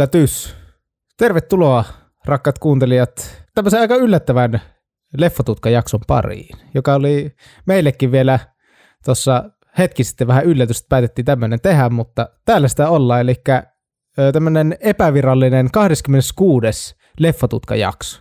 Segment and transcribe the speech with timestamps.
[0.00, 0.54] yllätys.
[1.16, 1.84] Tervetuloa,
[2.24, 4.60] rakkaat kuuntelijat, tämmöisen aika yllättävän
[5.16, 7.32] Leffatutka-jakson pariin, joka oli
[7.66, 8.38] meillekin vielä
[9.04, 9.44] tuossa
[9.78, 13.34] hetki sitten vähän yllätys, että päätettiin tämmöinen tehdä, mutta täällä sitä ollaan, eli
[14.32, 16.96] tämmöinen epävirallinen 26.
[17.18, 18.20] Leffatutka-jakso.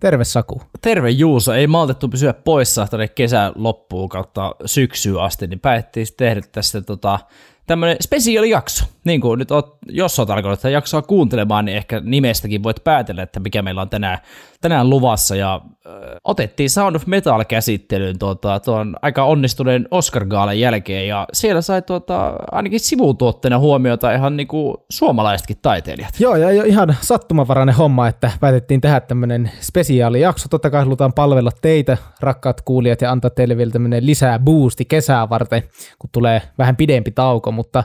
[0.00, 0.62] Terve Saku.
[0.80, 1.52] Terve Juuso.
[1.52, 7.18] Ei maltettu pysyä poissa tänne kesän loppuun kautta syksyyn asti, niin päätettiin tehdä tästä tota,
[7.66, 8.84] tämmöinen spesiaalijakso.
[9.04, 13.22] Niin kuin nyt oot, jos oot alkanut tätä jaksoa kuuntelemaan, niin ehkä nimestäkin voit päätellä,
[13.22, 14.18] että mikä meillä on tänään,
[14.60, 15.36] tänään luvassa.
[15.36, 15.92] Ja äh,
[16.24, 21.82] otettiin Sound of Metal käsittelyyn tuota, tuon aika onnistuneen Oscar Gaalan jälkeen, ja siellä sai
[21.82, 26.20] tuota, ainakin sivutuotteena huomiota ihan niin kuin suomalaisetkin taiteilijat.
[26.20, 30.48] Joo, ja ihan sattumanvarainen homma, että päätettiin tehdä tämmöinen spesiaalijakso.
[30.48, 35.28] Totta kai halutaan palvella teitä, rakkaat kuulijat, ja antaa teille vielä tämmöinen lisää boosti kesää
[35.28, 35.62] varten,
[35.98, 37.84] kun tulee vähän pidempi tauko, mutta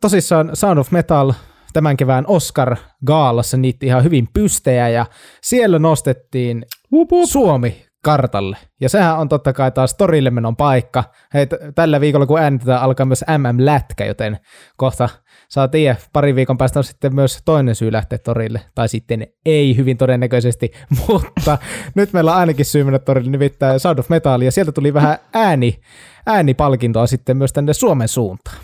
[0.00, 1.32] tosissaan Sound of Metal
[1.72, 5.06] tämän kevään Oscar Gaalassa niitti ihan hyvin pystejä ja
[5.42, 7.28] siellä nostettiin wup, wup.
[7.28, 8.56] Suomi kartalle.
[8.80, 11.04] Ja sehän on totta kai taas torille menon paikka.
[11.34, 14.38] Hei, tällä viikolla kun äänitetään alkaa myös MM-lätkä, joten
[14.76, 15.08] kohta
[15.48, 19.76] saa tiedä, pari viikon päästä on sitten myös toinen syy lähteä torille, tai sitten ei
[19.76, 20.72] hyvin todennäköisesti,
[21.08, 21.58] mutta
[21.94, 25.18] nyt meillä on ainakin syy mennä torille, nimittäin Sound of Metal, ja sieltä tuli vähän
[25.34, 25.80] ääni,
[26.26, 28.56] äänipalkintoa sitten myös tänne Suomen suuntaan.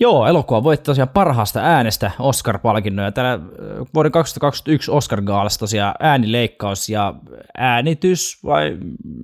[0.00, 3.38] Joo, elokuva voitti tosiaan parhaasta äänestä Oscar-palkinnon, ja tänä
[3.94, 7.14] vuoden 2021 Oscar-gaalassa tosiaan äänileikkaus ja
[7.58, 8.76] äänitys, vai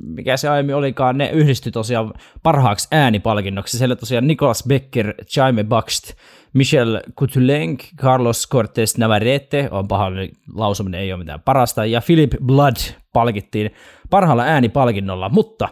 [0.06, 2.12] mikä se aiemmin olikaan, ne yhdistyi tosiaan
[2.42, 3.78] parhaaksi äänipalkinnoksi.
[3.78, 6.12] Siellä tosiaan Nicolas Becker, Jaime Buxt,
[6.52, 10.10] Michel Coutulenc, Carlos Cortés Navarrete, on paha
[10.54, 12.76] lausuminen, ei ole mitään parasta, ja Philip Blood
[13.12, 13.70] palkittiin
[14.10, 15.68] parhaalla äänipalkinnolla, mutta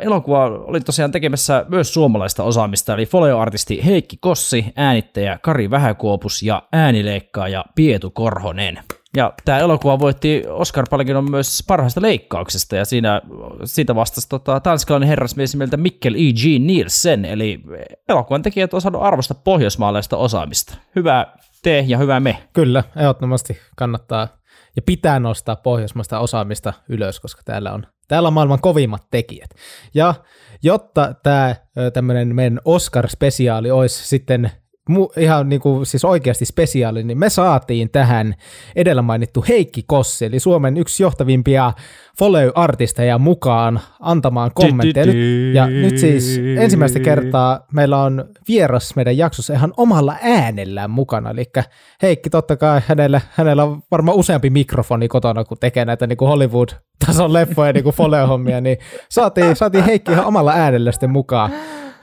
[0.00, 6.62] Elokuva oli tosiaan tekemässä myös suomalaista osaamista, eli folioartisti Heikki Kossi, äänittäjä Kari Vähäkuopus ja
[6.72, 8.78] äänileikkaaja Pietu Korhonen.
[9.16, 13.22] Ja tämä elokuva voitti Oscar-palkinnon myös parhaasta leikkauksesta, ja siinä,
[13.64, 16.60] siitä vastasi tota, tanskalainen herrasmies nimeltä Mikkel E.G.
[16.60, 17.60] Nielsen, eli
[18.08, 20.74] elokuvan tekijät on saanut arvosta pohjoismaalaista osaamista.
[20.96, 21.26] Hyvä
[21.62, 22.36] te ja hyvä me.
[22.52, 24.28] Kyllä, ehdottomasti kannattaa
[24.76, 29.50] ja pitää nostaa pohjoismaista osaamista ylös, koska täällä on Täällä on maailman kovimmat tekijät.
[29.94, 30.14] Ja
[30.62, 31.54] jotta tämä
[31.92, 34.50] tämmöinen meidän Oscar-spesiaali olisi sitten
[35.16, 38.34] ihan niin kuin siis oikeasti spesiaali, niin me saatiin tähän
[38.76, 41.72] edellä mainittu Heikki Kossi, eli Suomen yksi johtavimpia
[42.18, 45.06] follow-artisteja mukaan antamaan kommentteja.
[45.06, 51.30] Nyt, ja nyt siis ensimmäistä kertaa meillä on vieras meidän jaksossa ihan omalla äänellään mukana,
[51.30, 51.44] eli
[52.02, 56.28] Heikki totta kai hänellä, hänellä on varmaan useampi mikrofoni kotona, kun tekee näitä niin kuin
[56.28, 61.50] Hollywood-tason leffoja niin kuin follow-hommia, niin saatiin, saatiin Heikki ihan omalla äänellä sitten mukaan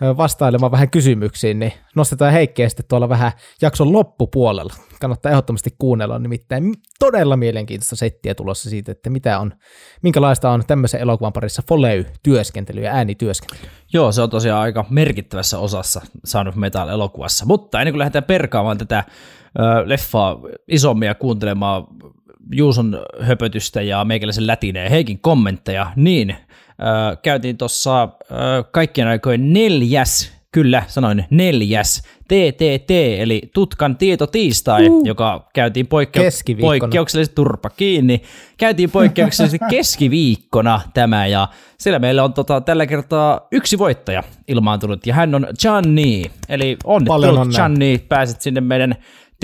[0.01, 3.31] vastailemaan vähän kysymyksiin, niin nostetaan Heikkiä sitten tuolla vähän
[3.61, 4.73] jakson loppupuolella.
[5.01, 9.53] Kannattaa ehdottomasti kuunnella, nimittäin todella mielenkiintoista settiä tulossa siitä, että mitä on,
[10.01, 13.69] minkälaista on tämmöisen elokuvan parissa foley-työskentely ja äänityöskentely.
[13.93, 16.01] Joo, se on tosiaan aika merkittävässä osassa
[16.47, 19.03] of Metal-elokuvassa, mutta ennen kuin lähdetään perkaamaan tätä
[19.85, 21.83] leffaa isommin ja kuuntelemaan
[22.51, 26.35] Juuson höpötystä ja meikäläisen lätineen Heikin kommentteja, niin
[27.21, 28.09] käytiin tuossa
[28.71, 33.97] kaikkien aikojen neljäs, kyllä sanoin neljäs, TTT, eli Tutkan
[34.31, 35.05] tiistai, uh.
[35.05, 38.21] joka käytiin poikke- poikkeuksellisesti turpa kiinni.
[38.57, 45.13] Käytiin poikkeuksellisesti keskiviikkona tämä, ja siellä meillä on tota, tällä kertaa yksi voittaja ilmaantunut, ja
[45.13, 48.95] hän on Johnny, eli onnittelut Johnny, pääset sinne meidän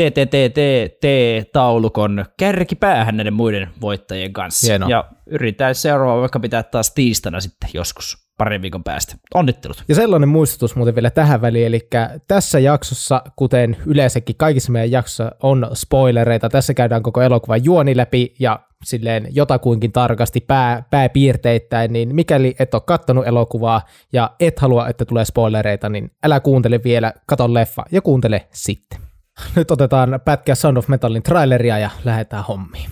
[0.01, 4.67] TTTT-taulukon kärkipäähän näiden muiden voittajien kanssa.
[4.67, 4.89] Hieno.
[4.89, 9.15] Ja yritetään seuraava vaikka pitää taas tiistana sitten joskus parin viikon päästä.
[9.33, 9.83] Onnittelut.
[9.87, 11.89] Ja sellainen muistutus muuten vielä tähän väliin, eli
[12.27, 18.33] tässä jaksossa, kuten yleensäkin kaikissa meidän jaksossa on spoilereita, tässä käydään koko elokuvan juoni läpi
[18.39, 23.81] ja silleen jotakuinkin tarkasti pää, pääpiirteittäin, niin mikäli et ole kattonut elokuvaa
[24.13, 28.99] ja et halua, että tulee spoilereita, niin älä kuuntele vielä, kato leffa ja kuuntele sitten.
[29.55, 32.89] Nyt otetaan pätkä Sound of Metalin traileria ja lähdetään hommiin.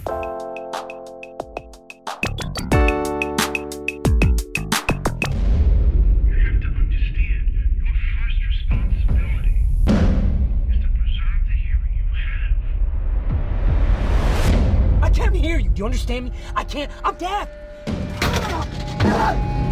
[15.82, 16.32] You understand me?
[16.56, 16.92] I can't.
[17.04, 17.50] I'm deaf.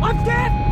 [0.01, 0.68] I'm deaf.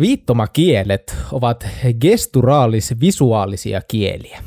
[0.00, 1.66] Viittomakielet ovat
[2.00, 4.42] gesturaalis-visuaalisia kieliä.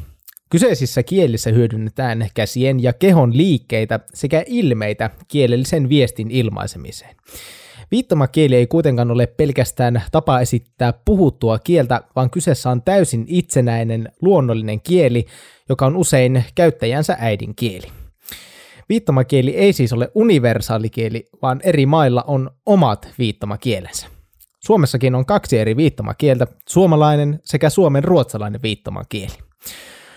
[0.50, 7.16] Kyseisissä kielissä hyödynnetään käsien ja kehon liikkeitä sekä ilmeitä kielellisen viestin ilmaisemiseen.
[7.92, 14.82] Viittomakieli ei kuitenkaan ole pelkästään tapa esittää puhuttua kieltä, vaan kyseessä on täysin itsenäinen luonnollinen
[14.82, 15.26] kieli,
[15.70, 17.88] joka on usein käyttäjänsä äidinkieli.
[18.90, 24.19] Viittomakieli ei siis ole universaali kieli, vaan eri mailla on omat viittomakielensä.
[24.60, 29.34] Suomessakin on kaksi eri viittomakieltä, suomalainen sekä suomen ruotsalainen viittomakieli.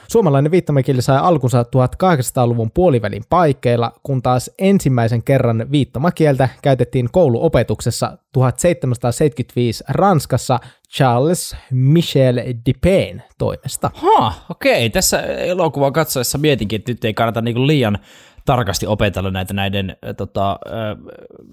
[0.09, 9.85] Suomalainen viittomakieli sai alkunsa 1800-luvun puolivälin paikkeilla, kun taas ensimmäisen kerran viittomakieltä käytettiin kouluopetuksessa 1775
[9.89, 10.61] Ranskassa
[10.95, 12.37] Charles Michel
[12.67, 13.91] Depin toimesta.
[13.95, 14.91] Ha, okei.
[14.91, 17.99] Tässä elokuvan katsoessa mietinkin, että nyt ei kannata niinku liian
[18.45, 20.59] tarkasti opetella näitä näiden tota,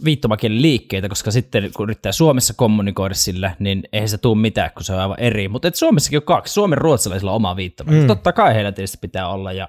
[0.06, 4.84] viittomakielen liikkeitä, koska sitten kun yrittää Suomessa kommunikoida sillä, niin eihän se tule mitään, kun
[4.84, 5.48] se on aivan eri.
[5.48, 6.54] Mutta Suomessakin on kaksi.
[6.54, 8.04] Suomen ruotsalaisilla on oma viittomakieli.
[8.04, 8.08] Mm.
[8.08, 9.68] Totta kai heillä tietysti pitää olla ja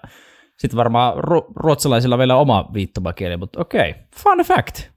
[0.58, 3.90] sitten varmaan ru- ruotsalaisilla vielä oma viittomakieli, mutta okei.
[3.90, 4.02] Okay.
[4.16, 4.90] Fun fact.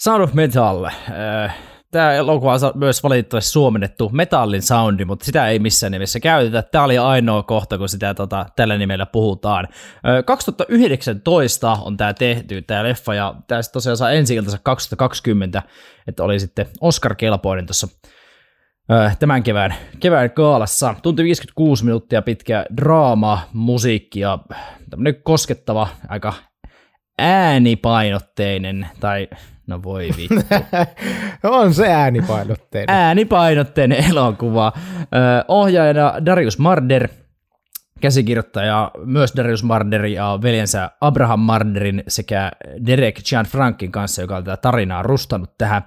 [0.00, 0.84] Sound of Metal.
[0.84, 1.56] Äh,
[1.90, 6.62] tämä elokuva on myös valitettavasti suomennettu metallin soundi, mutta sitä ei missään nimessä käytetä.
[6.62, 9.68] Tämä oli ainoa kohta, kun sitä tota, tällä nimellä puhutaan.
[10.26, 15.62] 2019 on tämä tehty, tämä leffa, ja tämä tosiaan saa ensi 2020,
[16.06, 17.88] että oli sitten Oscar-kelpoinen tuossa
[19.18, 20.94] tämän kevään, kevään kaalassa.
[21.02, 24.38] Tunti 56 minuuttia pitkä draama, musiikki ja
[24.90, 26.34] tämmöinen koskettava, aika
[27.18, 29.28] äänipainotteinen, tai
[29.70, 30.34] No voi vittu.
[31.58, 32.96] on se äänipainotteinen.
[32.96, 34.72] Äänipainotteinen elokuva.
[35.48, 37.08] ohjaajana Darius Marder,
[38.00, 42.52] käsikirjoittaja myös Darius Marder ja veljensä Abraham Marderin sekä
[42.86, 45.82] Derek Gianfrankin kanssa, joka on tätä tarinaa rustannut tähän.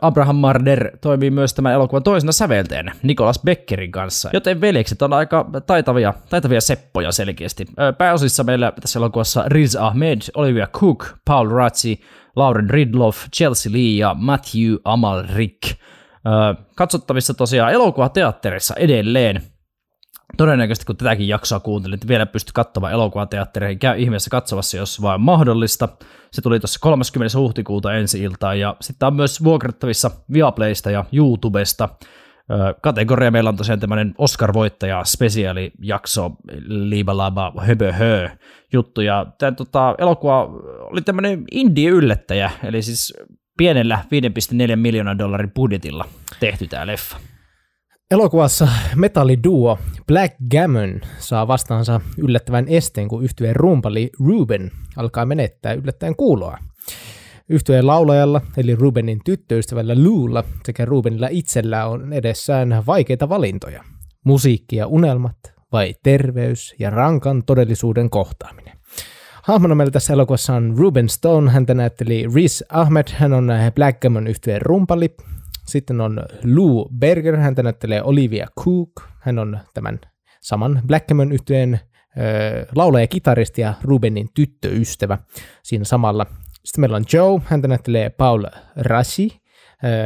[0.00, 5.50] Abraham Marder toimii myös tämän elokuvan toisena säveltäjänä Nicholas Beckerin kanssa, joten veljekset on aika
[5.66, 7.66] taitavia, taitavia seppoja selkeästi.
[7.98, 12.00] Pääosissa meillä tässä elokuvassa Riz Ahmed, Olivia Cook, Paul Razzi,
[12.36, 15.74] Lauren Ridloff, Chelsea Lee ja Matthew Amalric.
[16.76, 19.42] Katsottavissa tosiaan elokuvateatterissa edelleen.
[20.36, 25.20] Todennäköisesti kun tätäkin jaksoa kuuntelin, että vielä pysty katsomaan elokuvateattereihin, käy ihmeessä katsomassa, jos vain
[25.20, 25.88] mahdollista.
[26.32, 27.38] Se tuli tuossa 30.
[27.38, 31.88] huhtikuuta ensi iltaan ja sitten on myös vuokrattavissa Viaplaysta ja YouTubesta
[32.80, 36.30] kategoria meillä on tosiaan tämmöinen Oscar-voittaja spesiaalijakso
[36.66, 38.28] Liibalaba Höbö hö
[38.74, 40.44] juttu, ja tämä tota, elokuva
[40.80, 43.14] oli tämmöinen indie-yllättäjä, eli siis
[43.58, 44.04] pienellä
[44.70, 46.04] 5,4 miljoonan dollarin budjetilla
[46.40, 47.16] tehty tämä leffa.
[48.10, 56.16] Elokuvassa metalliduo Black Gammon saa vastaansa yllättävän esteen, kun yhtyeen rumpali Ruben alkaa menettää yllättäen
[56.16, 56.58] kuuloa.
[57.48, 63.84] Yhtyeen laulajalla, eli Rubenin tyttöystävällä Luulla sekä Rubenilla itsellä on edessään vaikeita valintoja.
[64.24, 68.76] Musiikki ja unelmat vai terveys ja rankan todellisuuden kohtaaminen.
[69.42, 74.62] Hahmona meillä tässä elokuvassa on Ruben Stone, häntä näytteli Riz Ahmed, hän on Blackgammon yhtyeen
[74.62, 75.16] rumpali.
[75.66, 76.22] Sitten on
[76.54, 78.90] Lou Berger, häntä näyttelee Olivia Cook,
[79.20, 80.00] hän on tämän
[80.40, 81.80] saman Blackgammon yhtyeen
[82.74, 85.18] laulaja, kitaristi ja Rubenin tyttöystävä
[85.62, 86.26] siinä samalla
[86.64, 88.44] sitten meillä on Joe, häntä näyttelee Paul
[88.76, 89.40] Rashi.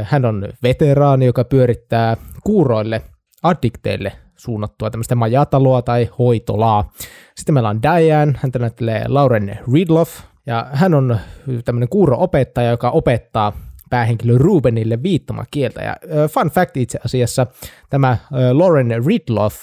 [0.02, 3.02] Hän on veteraani, joka pyörittää kuuroille
[3.42, 6.92] addikteille suunnattua tämmöistä majataloa tai hoitolaa.
[7.36, 11.18] Sitten meillä on Diane, häntä näyttelee Lauren Ridloff, ja hän on
[11.64, 13.52] tämmöinen kuuro-opettaja, joka opettaa
[13.90, 15.82] päähenkilö Rubenille viittomakieltä.
[15.82, 15.96] Ja
[16.28, 17.46] fun fact itse asiassa,
[17.90, 18.16] tämä
[18.52, 19.56] Lauren Ridloff,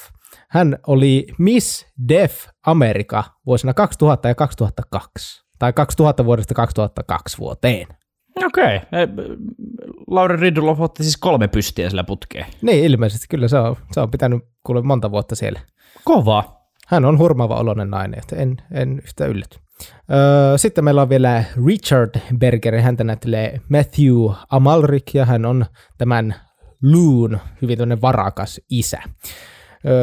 [0.49, 2.31] hän oli Miss Deaf
[2.65, 7.87] America vuosina 2000 ja 2002 tai 2000 vuodesta 2002 vuoteen.
[8.43, 8.77] Okei.
[8.77, 9.37] Okay.
[10.07, 12.45] Lauri Ridloff otti siis kolme pystiä sillä putkeen.
[12.61, 15.59] Niin, ilmeisesti kyllä se on, se on pitänyt kuule monta vuotta siellä.
[16.03, 16.61] Kova.
[16.87, 19.59] Hän on hurmaava oloinen nainen, että en, en yhtä ylläty.
[20.11, 24.15] Öö, sitten meillä on vielä Richard Berger, häntä näyttelee Matthew
[24.49, 25.65] Amalric, ja hän on
[25.97, 26.35] tämän
[26.83, 29.01] Loon, hyvin varakas isä.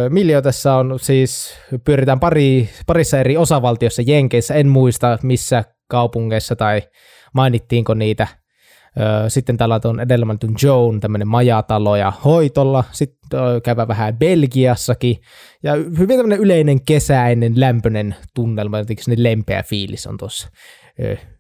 [0.09, 6.83] Miljo tässä on siis, pyöritään pari, parissa eri osavaltiossa Jenkeissä, en muista missä kaupungeissa tai
[7.33, 8.27] mainittiinko niitä.
[9.29, 12.85] Sitten täällä on edellä mainitun Joan, tämmöinen majatalo ja hoitolla.
[12.93, 13.31] Sitten
[13.63, 15.17] käydään vähän Belgiassakin.
[15.63, 20.49] Ja hyvin tämmöinen yleinen kesäinen, lämpöinen tunnelma, jotenkin lempeä fiilis on tuossa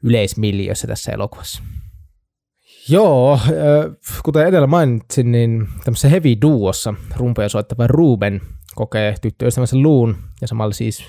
[0.04, 1.62] yleismiljössä tässä elokuvassa.
[2.88, 3.38] Joo,
[4.24, 8.40] kuten edellä mainitsin, niin tämmöisessä heavy duossa rumpeja soittava Ruben
[8.74, 11.04] kokee tyttöystävänsä Luun, ja samalla siis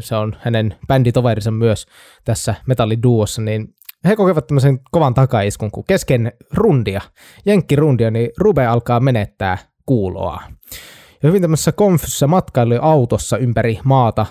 [0.00, 1.86] se on hänen bänditoverinsa myös
[2.24, 3.68] tässä metalliduossa, niin
[4.06, 7.00] he kokevat tämmöisen kovan takaiskun, kun kesken rundia,
[7.46, 10.42] jenkkirundia, niin Rube alkaa menettää kuuloa.
[11.22, 14.26] Ja hyvin tämmöisessä konfyssä matkailuautossa ympäri maata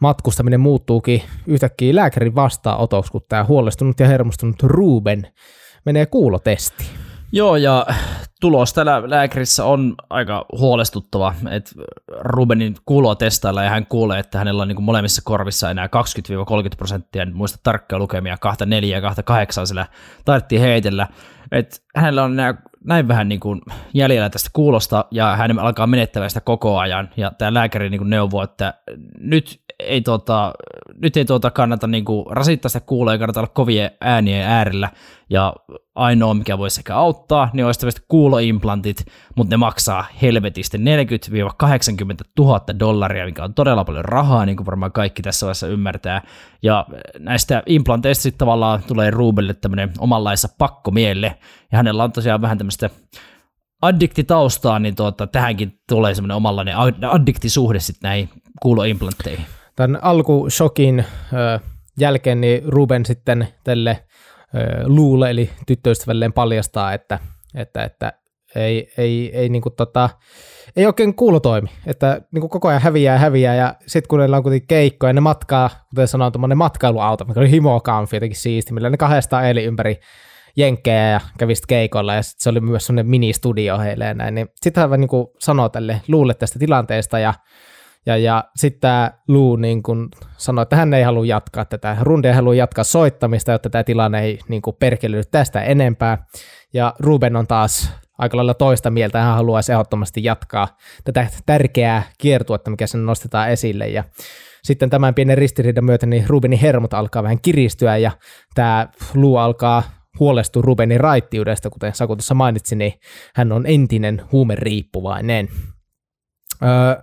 [0.00, 5.26] matkustaminen muuttuukin yhtäkkiä lääkärin vastaanotoksi, kun tämä huolestunut ja hermostunut Ruben
[5.84, 7.03] menee kuulotesti.
[7.34, 7.86] Joo, ja
[8.40, 11.70] tulos täällä lääkärissä on aika huolestuttava, että
[12.18, 15.88] Rubenin kuuloa testailla ja hän kuulee, että hänellä on niin kuin molemmissa korvissa enää 20-30
[16.76, 19.86] prosenttia, en muista tarkkaa lukemia, 24 ja 28 sillä
[20.24, 21.08] taidettiin heitellä,
[21.52, 23.60] että hänellä on enää näin vähän niin kuin
[23.94, 27.10] jäljellä tästä kuulosta ja hän alkaa menettämään sitä koko ajan.
[27.16, 28.74] Ja tämä lääkäri niin kuin neuvoo, että
[29.18, 30.52] nyt ei, tuota,
[31.02, 34.90] nyt ei tuota kannata niin kuin rasittaa sitä kuuloa ja kannata olla kovien äänien äärellä
[35.30, 35.54] ja
[35.94, 40.80] ainoa, mikä voisi sekä auttaa, niin olisi tämmöiset kuuloimplantit, mutta ne maksaa helvetisti 40-80
[42.38, 46.22] 000 dollaria, mikä on todella paljon rahaa, niin kuin varmaan kaikki tässä vaiheessa ymmärtää.
[46.62, 46.86] Ja
[47.18, 51.38] näistä implanteista sitten tavallaan tulee Rubelle tämmöinen omanlaissa pakkomielle,
[51.72, 52.90] ja hänellä on tosiaan vähän tämmöistä
[53.82, 56.76] addiktitaustaa, niin tuota, tähänkin tulee semmoinen omanlainen
[57.10, 58.28] addiktisuhde sitten näihin
[58.62, 59.46] kuuloimplantteihin.
[59.76, 61.60] Tämän alkushokin ö,
[62.00, 64.04] jälkeen niin Ruben sitten tälle
[64.84, 67.18] luule, eli tyttöystävälleen paljastaa, että,
[67.54, 68.12] että, että
[68.56, 70.10] ei, ei, ei, niin kuin tota,
[70.76, 74.18] ei oikein kuulo toimi, että niin kuin koko ajan häviää ja häviää, ja sitten kun
[74.18, 78.72] neillä on kuitenkin keikkoja, ne matkaa, kuten sanoin, tuommoinen matkailuauto, mikä oli himokamfi jotenkin siisti,
[78.72, 79.96] millä ne kahdestaan eli ympäri
[80.56, 84.34] jenkkejä ja kävi sitten keikolla, ja sitten se oli myös semmoinen mini-studio heille ja näin,
[84.34, 87.34] niin sitten hän niin kuin sanoi tälle luulle tästä tilanteesta, ja
[88.06, 92.30] ja, ja sitten tämä Lou niin kun sanoi, että hän ei halua jatkaa tätä rundia,
[92.30, 96.26] hän haluaa jatkaa soittamista, jotta tämä tilanne ei niin perkelydy tästä enempää.
[96.74, 100.68] Ja Ruben on taas aika lailla toista mieltä, hän haluaisi ehdottomasti jatkaa
[101.04, 103.88] tätä tärkeää kiertuetta, mikä sen nostetaan esille.
[103.88, 104.04] Ja
[104.62, 108.10] sitten tämän pienen ristiriidan myötä niin Rubenin hermot alkaa vähän kiristyä ja
[108.54, 109.82] tämä Lou alkaa
[110.20, 112.92] huolestua Rubenin raittiudesta, kuten Saku tuossa mainitsi, niin
[113.34, 115.48] hän on entinen huumeriippuvainen.
[116.62, 117.02] Öö,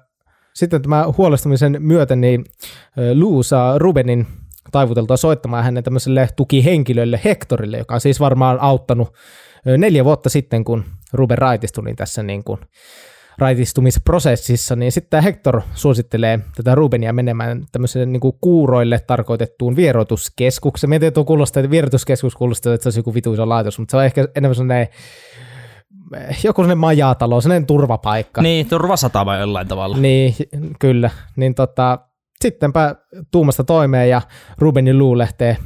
[0.62, 2.46] sitten tämän huolestumisen myötä niin
[3.14, 4.28] Lou saa Rubenin
[4.72, 9.14] taivuteltua soittamaan hänen tämmöiselle tukihenkilölle Hectorille, joka on siis varmaan auttanut
[9.78, 12.60] neljä vuotta sitten, kun Ruben raitistui niin tässä niin kuin
[13.38, 20.90] raitistumisprosessissa, niin sitten Hector suosittelee tätä Rubenia menemään tämmöiselle niin kuin kuuroille tarkoitettuun vieroituskeskukseen.
[20.90, 24.06] Mietin, että kuulostaa, että vieroituskeskus kuulostaa, että se olisi joku vituisa laitos, mutta se on
[24.06, 24.88] ehkä enemmän sellainen
[26.44, 28.42] joku sellainen majatalo, sellainen turvapaikka.
[28.42, 29.98] Niin, turvasatama jollain tavalla.
[29.98, 30.36] Niin,
[30.80, 31.10] kyllä.
[31.36, 32.00] Niin tota,
[32.42, 32.96] sittenpä
[33.32, 34.22] tuumasta toimeen ja
[34.58, 35.58] Rubenin Lou lähtee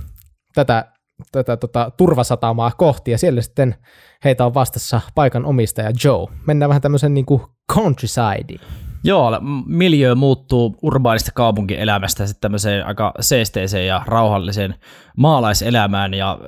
[0.56, 0.86] tätä,
[1.32, 3.75] tätä tota, turvasatamaa kohti ja siellä sitten
[4.24, 6.28] heitä on vastassa paikan omistaja Joe.
[6.48, 7.42] Mennään vähän tämmöisen niin kuin
[7.74, 8.60] countryside.
[9.06, 9.32] Joo,
[9.66, 14.76] miljö muuttuu urbaanista kaupunkielämästä sitten tämmöiseen aika seesteiseen ja rauhalliseen
[15.18, 16.40] maalaiselämään ja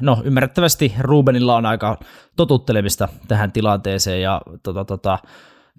[0.00, 1.98] no ymmärrettävästi Rubenilla on aika
[2.36, 5.18] totuttelemista tähän tilanteeseen ja tota, tota,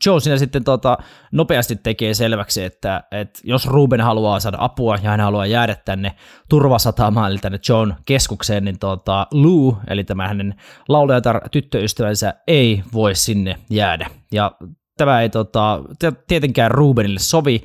[0.06, 0.98] Joe siinä sitten tota,
[1.32, 6.16] nopeasti tekee selväksi, että, että jos Ruben haluaa saada apua ja hän haluaa jäädä tänne
[6.50, 10.56] turvasatamaan, eli tänne John keskukseen, niin tota, Lou, eli tämä hänen
[10.90, 14.10] laulajatar tyttöystävänsä, ei voi sinne jäädä.
[14.32, 14.52] Ja
[14.98, 15.82] tämä ei tota,
[16.28, 17.64] tietenkään Rubenille sovi.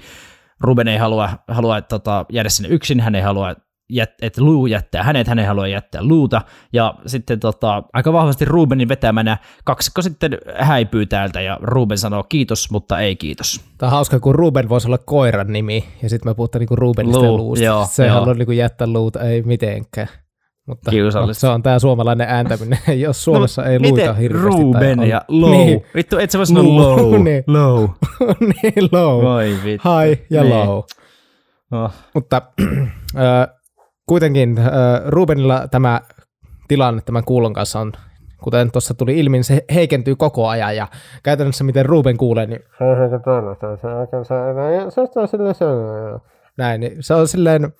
[0.60, 3.54] Ruben ei halua, halua tota, jäädä sinne yksin, hän ei halua
[4.22, 6.42] että Lou jättää hänet, hän ei halua jättää Luuta,
[6.72, 12.70] ja sitten tota, aika vahvasti Rubenin vetämänä kaksikko sitten häipyy täältä, ja Ruben sanoo kiitos,
[12.70, 13.60] mutta ei kiitos.
[13.78, 17.22] Tämä on hauska, kun Ruben voisi olla koiran nimi, ja sitten me puhutaan niinku Rubenista
[17.22, 17.64] Lou, ja Luusta.
[17.64, 20.08] Joo, se ei halua niinku jättää Luuta, ei mitenkään.
[20.66, 24.50] Mutta no, se on tämä suomalainen ääntäminen, jos Suomessa no, ei luita hirveästi.
[24.50, 25.50] Ruben ja low.
[25.50, 25.84] Niin.
[25.94, 27.22] Vittu, et sä vois sanoa low.
[27.24, 27.44] niin.
[27.46, 27.88] Low.
[28.62, 29.24] niin, low.
[29.24, 29.88] Voi vittu.
[29.88, 30.54] High ja niin.
[30.54, 30.82] low.
[31.72, 31.90] Oh.
[32.14, 32.42] Mutta
[33.16, 33.48] äh,
[34.06, 34.66] kuitenkin äh,
[35.06, 36.00] Rubenilla tämä
[36.68, 37.92] tilanne tämän kuulon kanssa on,
[38.42, 40.88] kuten tuossa tuli ilmi, niin se heikentyy koko ajan ja
[41.22, 42.60] käytännössä miten Ruben kuulee, niin
[46.56, 47.72] näin, niin se on silleen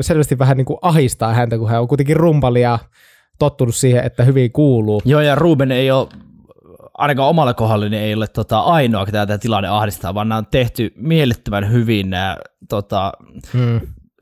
[0.00, 2.78] selvästi vähän niin kuin ahistaa häntä, kun hän on kuitenkin rumpalia
[3.38, 5.02] tottunut siihen, että hyvin kuuluu.
[5.04, 6.08] Joo, ja Ruben ei ole
[6.98, 10.46] ainakaan omalla kohdalla niin ei ole tota, ainoa, ketä tämä tilanne ahdistaa, vaan nämä on
[10.46, 12.36] tehty mielettömän hyvin nämä
[12.68, 13.12] tota,
[13.52, 13.80] hmm.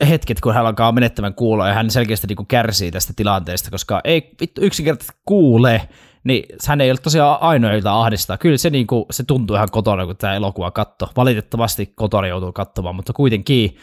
[0.09, 4.01] hetket, kun hän alkaa menettämään kuuloa, ja hän selkeästi niin kuin kärsii tästä tilanteesta, koska
[4.05, 5.89] ei vittu yksinkertaisesti kuule,
[6.25, 8.39] niin hän ei ole tosiaan ainoa, jota ahdistaa.
[8.39, 11.11] Kyllä se, niin kuin, se tuntuu ihan kotona, kun tämä elokuva katto.
[11.17, 13.77] Valitettavasti kotona joutuu katsomaan, mutta kuitenkin,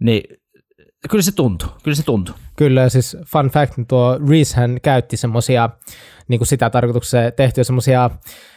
[0.00, 0.39] niin
[1.08, 2.34] Kyllä se tuntuu, kyllä se tuntuu.
[2.56, 5.70] Kyllä, siis fun fact, niin tuo Reese hän käytti semmoisia,
[6.28, 8.10] niin kuin sitä tarkoituksessa tehtyä semmoisia,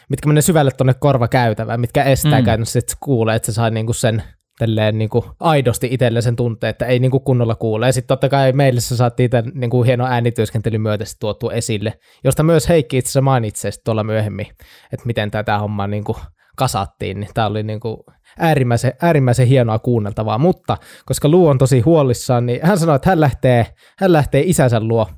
[0.08, 2.44] mitkä menee syvälle tuonne korvakäytävään, mitkä estää mm.
[2.44, 4.22] käytännössä, että kuulee, että se saa niin kuin sen
[4.58, 7.86] tälleen niin kuin aidosti itselle sen tunteen, että ei niin kuin kunnolla kuule.
[7.86, 11.98] Ja sitten totta kai meille se saatiin tämän niin kuin hieno äänityöskentelyn myötä tuotu esille,
[12.24, 14.46] josta myös Heikki itse asiassa mainitsee tuolla myöhemmin,
[14.92, 16.18] että miten tätä hommaa niin kuin
[16.56, 17.96] kasattiin, niin tämä oli niin kuin
[18.38, 20.76] äärimmäisen, äärimmäisen hienoa kuunneltavaa, mutta
[21.06, 23.66] koska Lu on tosi huolissaan, niin hän sanoi, että hän lähtee,
[23.98, 25.08] hän lähtee isänsä luo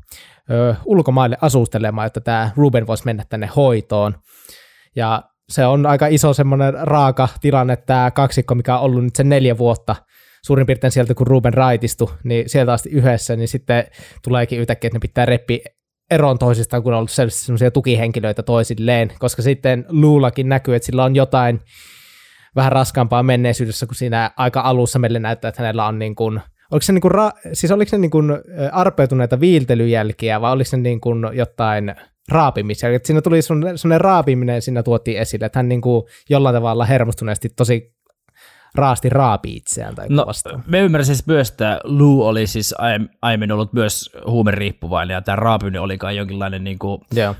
[0.51, 4.15] ö, ulkomaille asustelemaan, että tämä Ruben voisi mennä tänne hoitoon.
[4.97, 9.29] Ja se on aika iso semmoinen raaka tilanne, tämä kaksikko, mikä on ollut nyt sen
[9.29, 9.97] neljä vuotta
[10.47, 13.85] suurin piirtein sieltä, kun Ruben raitistui, niin sieltä asti yhdessä, niin sitten
[14.23, 15.63] tuleekin yhtäkkiä, että ne pitää reppi
[16.11, 21.17] eroon toisistaan, kun on ollut sellaisia tukihenkilöitä toisilleen, koska sitten Luulakin näkyy, että sillä on
[21.17, 21.61] jotain
[22.57, 26.83] vähän raskaampaa menneisyydessä, kun siinä aika alussa meille näyttää, että hänellä on niin kuin, oliko
[26.83, 28.33] se, niin kuin ra- siis oliko se niin kuin
[28.73, 31.95] arpeutuneita viiltelyjälkiä vai oliko se niin kuin jotain
[32.31, 36.85] raapimisia, että siinä tuli sellainen raapiminen, siinä tuotiin esille, että hän niin kuin jollain tavalla
[36.85, 37.97] hermostuneesti tosi
[38.75, 40.27] raasti raapi itseään tai no,
[40.67, 42.75] Me ymmärsin siis myös, että Lou oli siis
[43.23, 47.37] aiemmin ollut myös huumeriippuvainen ja tämä raapiminen olikaan jonkinlainen niin kuin, yeah.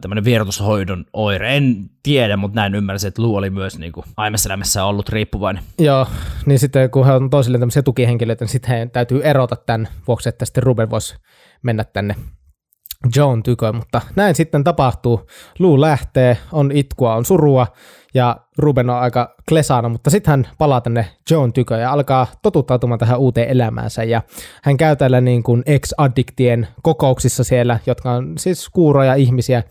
[0.00, 1.56] Tämmöinen vierotushoidon oire.
[1.56, 5.62] En tiedä, mutta näin ymmärsin, että Lou oli myös niin kuin, aiemmassa elämässä ollut riippuvainen.
[5.78, 6.06] Joo,
[6.46, 10.28] niin sitten kun he on toisilleen tämmöisiä tukihenkilöitä, niin sitten he täytyy erota tämän vuoksi,
[10.28, 11.16] että sitten Ruben voisi
[11.62, 12.16] mennä tänne
[13.16, 15.26] John tykö, mutta näin sitten tapahtuu.
[15.58, 17.66] Lou lähtee, on itkua, on surua
[18.14, 22.98] ja Ruben on aika klesana, mutta sitten hän palaa tänne John tykö ja alkaa totuttautumaan
[22.98, 24.22] tähän uuteen elämäänsä ja
[24.62, 29.62] hän käy täällä niin kuin ex-addiktien kokouksissa siellä, jotka on siis kuuroja ihmisiä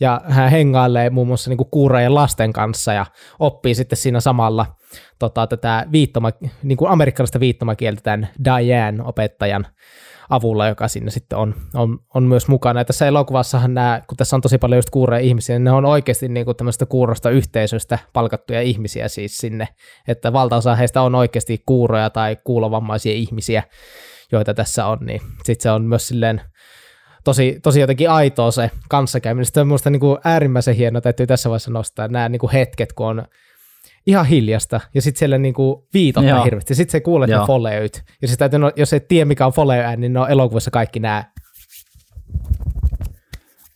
[0.00, 3.06] ja hän hengailee muun muassa niin kuin kuurojen lasten kanssa ja
[3.38, 4.66] oppii sitten siinä samalla
[5.18, 6.30] tota, tätä viittoma,
[6.62, 9.66] niin kuin amerikkalaista viittomakieltä tämän Diane-opettajan
[10.30, 12.80] avulla, joka siinä sitten on, on, on myös mukana.
[12.80, 15.84] Ja tässä elokuvassahan nämä, kun tässä on tosi paljon just kuuroja ihmisiä, niin ne on
[15.84, 19.68] oikeasti niin kuin tämmöistä kuurosta yhteisöstä palkattuja ihmisiä siis sinne,
[20.08, 23.62] että valtaosa heistä on oikeasti kuuroja tai kuulovammaisia ihmisiä,
[24.32, 26.40] joita tässä on, niin sitten se on myös silleen
[27.24, 29.44] tosi, tosi jotenkin aitoa se kanssakäyminen.
[29.44, 32.92] Sitten on minusta niin kuin äärimmäisen hienoa, täytyy tässä vaiheessa nostaa nämä niin kuin hetket,
[32.92, 33.24] kun on
[34.06, 36.74] ihan hiljasta, ja sitten siellä niinku viitottaa hirveästi.
[36.74, 38.04] Sitten se kuulee ne foleyt.
[38.22, 41.24] Ja sitten no, jos et tiedä, mikä on foley niin ne on elokuvassa kaikki nämä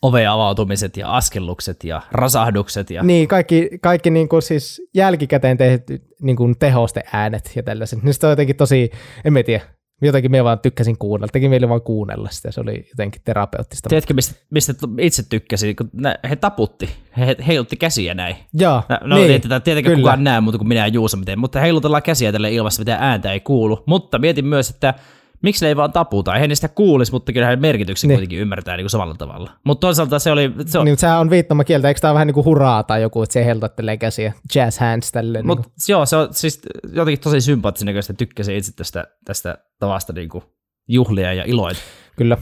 [0.01, 2.89] oveen avautumiset ja askellukset ja rasahdukset.
[2.89, 3.03] Ja...
[3.03, 8.03] Niin, kaikki, kaikki niin kuin siis jälkikäteen tehty niin kuin tehoste äänet ja tällaiset.
[8.03, 8.91] Niin on jotenkin tosi,
[9.25, 9.65] en mä tiedä,
[10.01, 13.89] jotenkin me vaan tykkäsin kuunnella, teki meille vaan kuunnella sitä, se oli jotenkin terapeuttista.
[13.89, 15.91] Tiedätkö, mistä, mistä itse tykkäsin, kun
[16.29, 18.35] he taputti, he heilutti käsiä näin.
[18.53, 22.03] Joo, no, niin, tietenkään, tietenkään kukaan näe muuta kuin minä ja Juusa miten, mutta heilutellaan
[22.03, 23.83] käsiä tälle ilmassa, mitä ääntä ei kuulu.
[23.85, 24.93] Mutta mietin myös, että
[25.41, 26.33] miksi ne ei vaan taputa?
[26.33, 28.15] Eihän niistä kuulisi, mutta kyllä merkityksen niin.
[28.15, 29.51] kuitenkin ymmärtää niin kuin samalla tavalla.
[29.63, 30.51] Mutta toisaalta se oli...
[30.65, 30.85] Se on...
[30.85, 33.45] Niin, mutta sehän on kieltä, eikö tämä vähän niin kuin huraa tai joku, että se
[33.45, 35.41] heiluttelee käsiä, jazz hands tälle.
[35.41, 36.61] Mutta niin joo, se on siis
[36.93, 40.43] jotenkin tosi sympaattisen näköistä, tykkäsin itse tästä, tästä tavasta niin kuin
[40.87, 41.79] juhlia ja iloita.
[42.17, 42.37] Kyllä.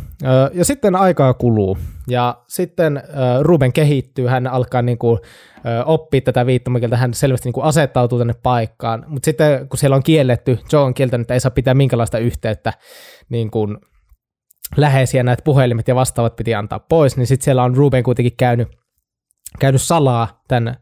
[0.53, 1.77] Ja sitten aikaa kuluu.
[2.07, 3.03] Ja sitten
[3.41, 5.19] Ruben kehittyy, hän alkaa niin kuin
[5.85, 9.05] oppia tätä viittomakieltä, hän selvästi niin kuin asettautuu tänne paikkaan.
[9.07, 12.73] Mutta sitten kun siellä on kielletty, Joe on kieltänyt, että ei saa pitää minkälaista yhteyttä
[13.29, 13.77] niin kuin
[14.77, 18.67] läheisiä näitä puhelimet ja vastaavat piti antaa pois, niin sitten siellä on Ruben kuitenkin käynyt,
[19.59, 20.75] käynyt salaa tämän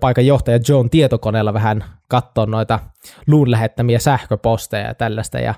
[0.00, 2.78] paikan johtaja John tietokoneella vähän katsoa noita
[3.26, 5.38] luun lähettämiä sähköposteja ja tällaista.
[5.38, 5.54] Ja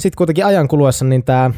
[0.00, 1.50] sitten kuitenkin ajan kuluessa niin tämä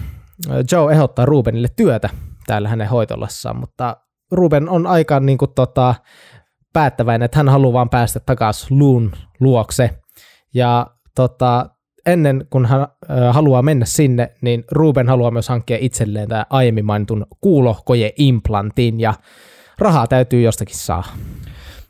[0.72, 2.08] Joe ehdottaa Rubenille työtä
[2.46, 3.96] täällä hänen hoitolassaan, mutta
[4.30, 5.94] Ruben on aika niin kuin, tota,
[6.72, 9.90] päättäväinen, että hän haluaa vaan päästä takaisin luun luokse.
[10.54, 11.70] Ja tota,
[12.06, 16.84] ennen kuin hän äh, haluaa mennä sinne, niin Ruben haluaa myös hankkia itselleen tämä aiemmin
[16.84, 19.14] mainitun kuulohkoje-implantin, ja
[19.78, 21.08] rahaa täytyy jostakin saada.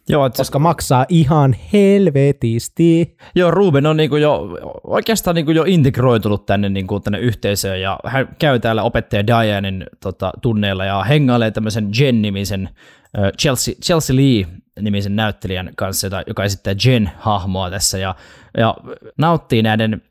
[0.09, 3.17] Joo, että koska maksaa ihan helvetisti.
[3.35, 4.49] Joo, Ruben on niinku jo
[4.85, 10.33] oikeastaan niinku jo integroitunut tänne, niinku tänne yhteisöön ja hän käy täällä opettaja Dianen tota,
[10.43, 12.69] tunneilla ja hengailee tämmöisen Jen-nimisen
[13.39, 18.15] Chelsea, Chelsea Lee-nimisen näyttelijän kanssa, jota, joka esittää Jen-hahmoa tässä ja,
[18.59, 18.77] ja
[19.19, 20.03] nauttii näiden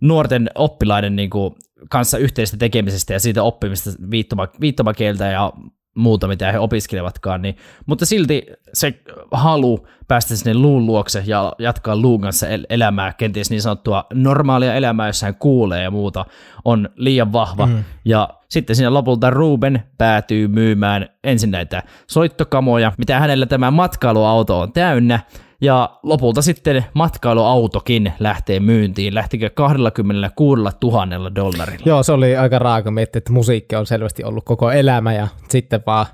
[0.00, 1.56] nuorten oppilaiden niinku
[1.90, 5.52] kanssa yhteistä tekemisestä ja siitä oppimista viittoma, viittomakieltä ja
[5.96, 7.56] muuta, mitä he opiskelevatkaan, niin,
[7.86, 13.50] mutta silti se halu päästä sinne luun luokse ja jatkaa luun kanssa el- elämää, kenties
[13.50, 16.24] niin sanottua normaalia elämää, jossa hän kuulee ja muuta,
[16.64, 17.66] on liian vahva.
[17.66, 17.84] Mm.
[18.04, 24.72] Ja sitten siinä lopulta Ruben päätyy myymään ensin näitä soittokamoja, mitä hänellä tämä matkailuauto on
[24.72, 25.20] täynnä,
[25.60, 29.14] ja lopulta sitten matkailuautokin lähtee myyntiin.
[29.14, 31.82] Lähtikö 26 000 dollarilla?
[31.86, 35.82] Joo, se oli aika raaka miettiä, että musiikki on selvästi ollut koko elämä ja sitten
[35.86, 36.06] vaan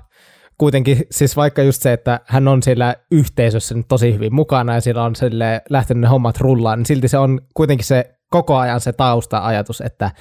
[0.57, 4.81] kuitenkin, siis vaikka just se, että hän on siellä yhteisössä nyt tosi hyvin mukana ja
[4.81, 8.79] sillä on sille lähtenyt ne hommat rullaan, niin silti se on kuitenkin se koko ajan
[8.79, 10.11] se tausta-ajatus, että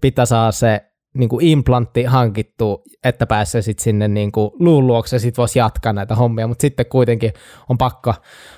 [0.00, 5.18] pitää saada se niin kuin implantti hankittu, että pääsee sitten sinne niin kuin luun luokse,
[5.18, 7.32] sitten voisi jatkaa näitä hommia, mutta sitten kuitenkin
[7.68, 8.14] on pakko,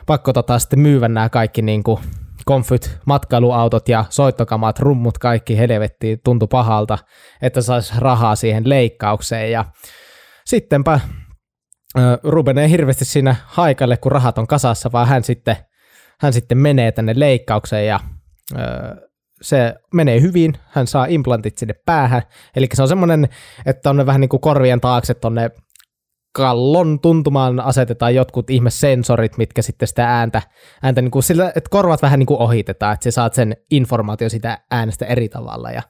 [0.06, 2.00] pakko tota sitten myyvä nämä kaikki niin kuin
[2.44, 6.98] konfyt, matkailuautot ja soittokamat, rummut, kaikki helvettiin tuntui pahalta,
[7.42, 9.50] että saisi rahaa siihen leikkaukseen.
[9.50, 9.64] Ja
[10.46, 11.00] sittenpä
[12.22, 15.56] Ruben ei hirveästi siinä haikalle, kun rahat on kasassa, vaan hän sitten,
[16.20, 18.00] hän sitten menee tänne leikkaukseen ja
[19.42, 22.22] se menee hyvin, hän saa implantit sinne päähän,
[22.56, 23.28] eli se on semmoinen,
[23.66, 25.50] että on vähän niin kuin korvien taakse tonne
[26.34, 30.42] kallon tuntumaan asetetaan jotkut ihmesensorit, mitkä sitten sitä ääntä,
[30.82, 34.28] ääntä niin kuin sillä, että korvat vähän niin kuin ohitetaan, että sä saat sen informaatio
[34.28, 35.70] sitä äänestä eri tavalla.
[35.70, 35.82] Ja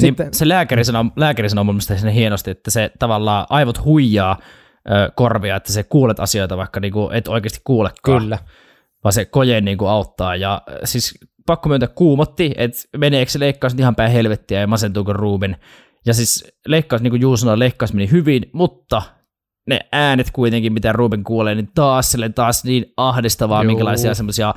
[0.00, 4.38] niin sitten, se lääkäri sanoo, lääkäri sanoo mun mielestä hienosti, että se tavallaan aivot huijaa
[4.90, 8.22] ö, korvia, että se kuulet asioita, vaikka niin kuin et oikeasti kuulekaan.
[8.22, 8.38] Kyllä.
[9.04, 10.36] Vaan se koje niin kuin auttaa.
[10.36, 15.56] Ja siis pakko myöntää kuumotti, että meneekö se leikkaus ihan päin helvettiä ja masentuuko Ruben.
[16.06, 19.02] Ja siis leikkaus, niin kuin Juu sanoi, leikkaus meni hyvin, mutta
[19.68, 23.66] ne äänet kuitenkin, mitä Ruben kuulee, niin taas sille taas niin ahdistavaa, Juu.
[23.66, 24.54] minkälaisia semmoisia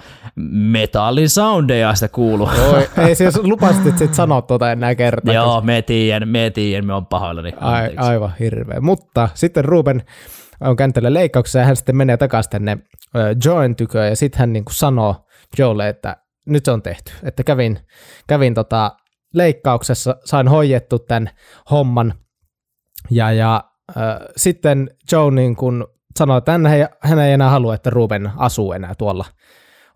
[0.52, 2.50] metallin soundeja sitä kuuluu.
[2.58, 2.78] Joo,
[3.08, 5.34] ei siis lupasit, että sit sanot tuota enää kertaa.
[5.34, 7.54] Joo, me tiedän, me tiedän, me on pahoillani.
[7.60, 8.82] Ai, aivan hirveä.
[8.82, 10.04] Mutta sitten Ruben
[10.62, 12.78] on kentällä leikkauksessa ja hän sitten menee takaisin tänne
[13.46, 15.16] Joen tyköön ja sitten hän niin kuin sanoo
[15.58, 17.12] Joelle, että nyt on tehty.
[17.24, 17.80] Että kävin,
[18.28, 18.92] kävin tota
[19.34, 21.30] leikkauksessa, sain hoidettu tämän
[21.72, 22.14] homman
[23.10, 23.64] ja, ja
[24.38, 28.74] sitten Joe niin kun sanoi, että hän ei, hän ei enää halua, että Ruben asuu
[28.74, 29.26] enää tuolla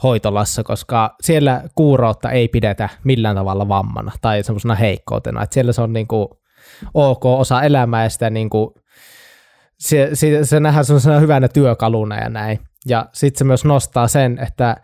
[0.04, 5.44] hoitolassa, koska siellä kuuroutta ei pidetä millään tavalla vammana tai semmoisena heikkoutena.
[5.44, 6.28] Että siellä se on niin kuin
[6.94, 8.70] ok osa elämää ja sitä niin kuin,
[9.80, 12.60] se, se, se nähdään semmoisena hyvänä työkaluna ja näin.
[12.86, 14.78] Ja sitten se myös nostaa sen, että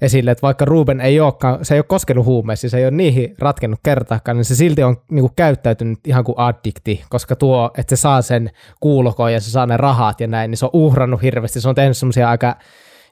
[0.00, 3.34] esille, että vaikka Ruben ei olekaan, se ei ole koskenut huumeisiin, se ei ole niihin
[3.38, 7.96] ratkennut kertaakaan, niin se silti on niin kuin, käyttäytynyt ihan kuin addikti, koska tuo, että
[7.96, 11.22] se saa sen kuulokon ja se saa ne rahat ja näin, niin se on uhrannut
[11.22, 12.56] hirveästi, se on tehnyt semmoisia aika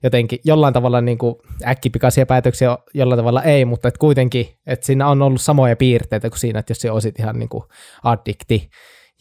[0.03, 1.35] jotenkin jollain tavalla niin kuin
[1.67, 6.39] äkkipikaisia päätöksiä, jollain tavalla ei, mutta että kuitenkin, että siinä on ollut samoja piirteitä kuin
[6.39, 7.65] siinä, että jos se olisit ihan niin kuin
[8.03, 8.69] addikti.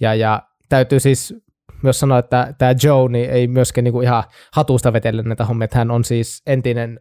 [0.02, 1.36] Ja, ja täytyy siis
[1.84, 4.24] myös sanoa, että tämä Joe niin ei myöskään niin kuin ihan
[4.54, 7.00] hatusta vetellä näitä hommia, että hän on siis entinen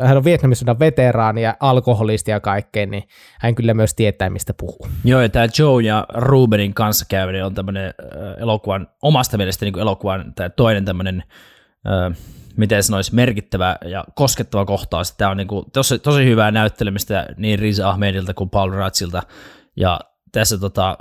[0.00, 3.02] hän on Vietnamin sodan veteraani ja alkoholisti ja kaikkeen, niin
[3.40, 4.88] hän kyllä myös tietää, mistä puhuu.
[5.04, 7.94] Joo, ja tämä Joe ja Rubenin kanssakäyminen on tämmöinen
[8.38, 11.22] elokuvan, omasta mielestä niin elokuvan tämä toinen tämmöinen,
[12.56, 15.12] miten sanoisi, merkittävä ja koskettava kohtaus.
[15.12, 19.22] Tämä on niin kuin tosi, tosi hyvää näyttelemistä niin Riz Ahmedilta kuin Paul Ratsilta,
[19.76, 20.00] ja
[20.32, 20.96] tässä tota,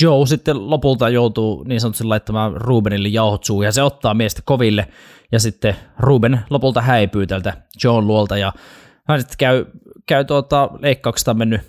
[0.00, 4.88] Joe sitten lopulta joutuu niin sanotusti laittamaan Rubenille jauhot suuhun, ja se ottaa miestä koville,
[5.32, 7.52] ja sitten Ruben lopulta häipyy tältä
[7.84, 8.52] Joan luolta, ja
[9.08, 9.64] hän sitten käy,
[10.06, 11.60] käy tuota, leikkauksesta mennyt,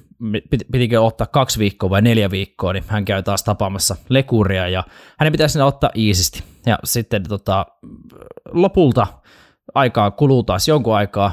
[0.71, 4.83] pitikö ottaa kaksi viikkoa vai neljä viikkoa, niin hän käy taas tapaamassa lekuria, ja
[5.19, 6.43] hänen pitäisi sinne ottaa iisisti.
[6.65, 7.65] Ja sitten tota,
[8.51, 9.07] lopulta
[9.75, 11.31] aikaa kuluu taas jonkun aikaa,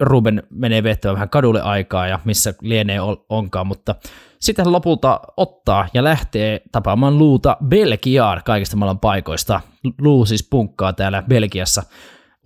[0.00, 3.94] Ruben menee viettämään vähän kadulle aikaa ja missä lienee onkaan, mutta
[4.40, 9.60] sitten hän lopulta ottaa ja lähtee tapaamaan Luuta Belgiaan kaikista maailman paikoista.
[10.00, 11.82] Luu siis punkkaa täällä Belgiassa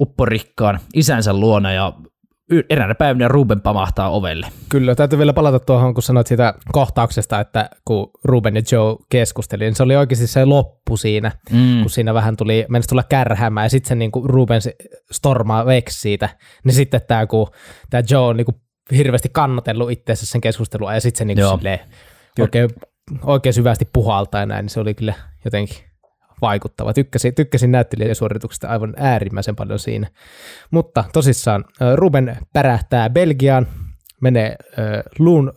[0.00, 1.92] upporikkaan isänsä luona ja
[2.70, 4.46] eräänä päivänä Ruben pamahtaa ovelle.
[4.68, 9.64] Kyllä, täytyy vielä palata tuohon, kun sanoit siitä kohtauksesta, että kun Ruben ja Joe keskusteli,
[9.64, 11.80] niin se oli oikeasti se loppu siinä, mm.
[11.80, 14.60] kun siinä vähän tuli, mennessä tulla kärhäämään, ja sitten se niin kuin Ruben
[15.12, 16.28] stormaa veksi siitä,
[16.64, 17.50] niin sitten tämä, kun
[17.90, 21.78] tämä Joe on niin kuin hirveästi kannatellut itseensä sen keskustelua, ja sitten se niin silleen,
[22.40, 22.70] oikein,
[23.22, 25.14] oikein syvästi puhaltaa ja näin, niin se oli kyllä
[25.44, 25.76] jotenkin
[26.42, 26.92] vaikuttava.
[26.92, 30.06] Tykkäsin, tykkäsin näyttelijäsuorituksesta aivan äärimmäisen paljon siinä.
[30.70, 31.64] Mutta tosissaan
[31.94, 33.66] Ruben pärähtää Belgiaan,
[34.20, 35.52] menee äh, Luun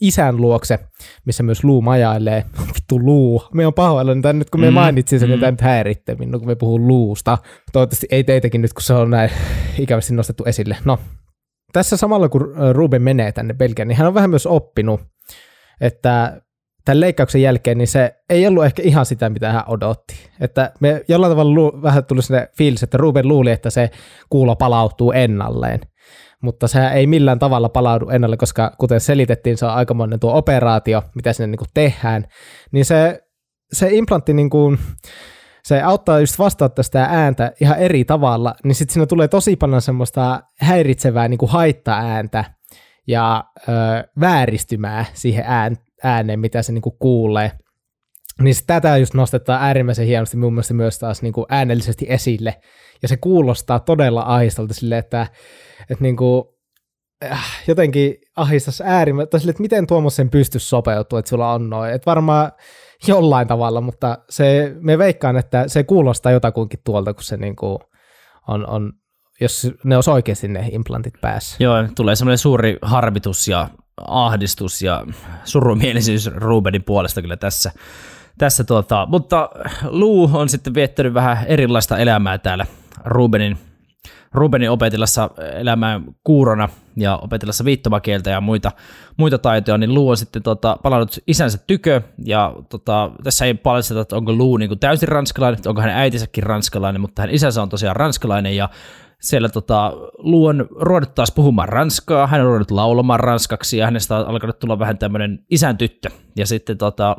[0.00, 0.78] isän luokse,
[1.24, 2.44] missä myös Luu majailee.
[2.74, 3.42] Vittu Luu.
[3.52, 5.40] Me on pahoilla, niin nyt kun me mm, mainitsin sen, niin mm.
[5.40, 7.38] tämä nyt häiritte minua, kun me puhuu Luusta.
[7.72, 9.30] Toivottavasti ei teitäkin nyt, kun se on näin
[9.78, 10.76] ikävästi nostettu esille.
[10.84, 10.98] No,
[11.72, 15.00] tässä samalla kun Ruben menee tänne Belgiaan, niin hän on vähän myös oppinut,
[15.80, 16.40] että
[16.84, 20.14] tämän leikkauksen jälkeen, niin se ei ollut ehkä ihan sitä, mitä hän odotti.
[20.40, 23.90] Että me jollain tavalla lu- vähän tuli sinne fiilis, että Ruben luuli, että se
[24.30, 25.80] kuulo palautuu ennalleen.
[26.42, 31.02] Mutta se ei millään tavalla palaudu ennalle, koska kuten selitettiin, se on aikamoinen tuo operaatio,
[31.14, 32.26] mitä sinne niin kuin tehdään.
[32.72, 33.22] Niin se,
[33.72, 34.78] se implantti, niin kuin,
[35.64, 39.82] se auttaa just vastauttaa sitä ääntä ihan eri tavalla, niin sitten siinä tulee tosi paljon
[39.82, 42.44] semmoista häiritsevää niin kuin haitta-ääntä
[43.06, 43.72] ja ö,
[44.20, 47.52] vääristymää siihen ääntä ääneen, mitä se niinku kuulee.
[48.40, 52.60] Niin tätä just nostetaan äärimmäisen hienosti mun mielestä myös taas niinku äänellisesti esille.
[53.02, 55.26] Ja se kuulostaa todella ahistolta sille, että,
[55.80, 56.58] että niinku,
[57.24, 61.92] äh, jotenkin ahistas äärimmäisen, sille, että miten tuommoisen pystyisi sopeutua, että sulla on noin.
[61.92, 62.52] Että varmaan
[63.06, 67.78] jollain tavalla, mutta se, me veikkaan, että se kuulostaa jotakuinkin tuolta, kun se niinku
[68.48, 68.92] on, on
[69.40, 71.56] jos ne olisi oikeasti ne implantit päässä.
[71.60, 73.68] Joo, tulee semmoinen suuri harmitus ja
[74.06, 75.06] ahdistus ja
[75.44, 77.72] surumielisyys Rubenin puolesta kyllä tässä.
[78.38, 79.06] tässä tuota.
[79.10, 79.50] Mutta
[79.84, 82.66] Lou on sitten viettänyt vähän erilaista elämää täällä
[83.04, 83.58] Rubenin
[84.34, 88.72] Rubenin opetellessa elämään kuurona ja opetellessa viittomakieltä ja muita,
[89.16, 94.00] muita taitoja, niin Luu on sitten tota, palannut isänsä tykö, ja tota, tässä ei paljasteta,
[94.00, 97.96] että onko Luu niin täysin ranskalainen, onko hänen äitinsäkin ranskalainen, mutta hän isänsä on tosiaan
[97.96, 98.68] ranskalainen, ja
[99.20, 104.16] siellä tota, Lu on ruvennut taas puhumaan ranskaa, hän on ruvennut laulamaan ranskaksi ja hänestä
[104.16, 106.10] on alkanut tulla vähän tämmöinen isän tyttö.
[106.36, 107.16] Ja sitten tota,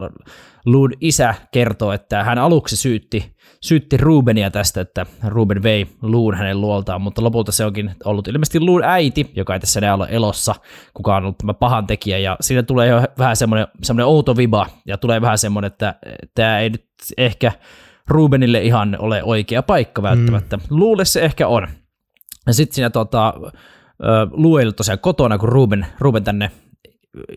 [0.66, 6.62] Luun isä kertoo, että hän aluksi syytti, syytti Rubenia tästä, että Ruben vei Luun hänen
[6.62, 10.56] luoltaan, mutta lopulta se onkin ollut ilmeisesti Luun äiti, joka ei tässä enää ole elossa,
[10.94, 12.18] kuka on ollut tämä pahan tekijä.
[12.18, 15.96] Ja siinä tulee jo vähän semmoinen, semmoinen outo viba ja tulee vähän semmoinen, että
[16.36, 16.86] tämä ei nyt
[17.18, 17.52] ehkä
[18.08, 20.58] Rubenille ihan ole oikea paikka välttämättä.
[20.58, 20.64] Mm.
[20.70, 21.68] Luulle se ehkä on.
[22.48, 23.34] Ja sitten siinä tota,
[24.32, 26.52] Lueilla tosiaan kotona, kun Ruben, Ruben tänne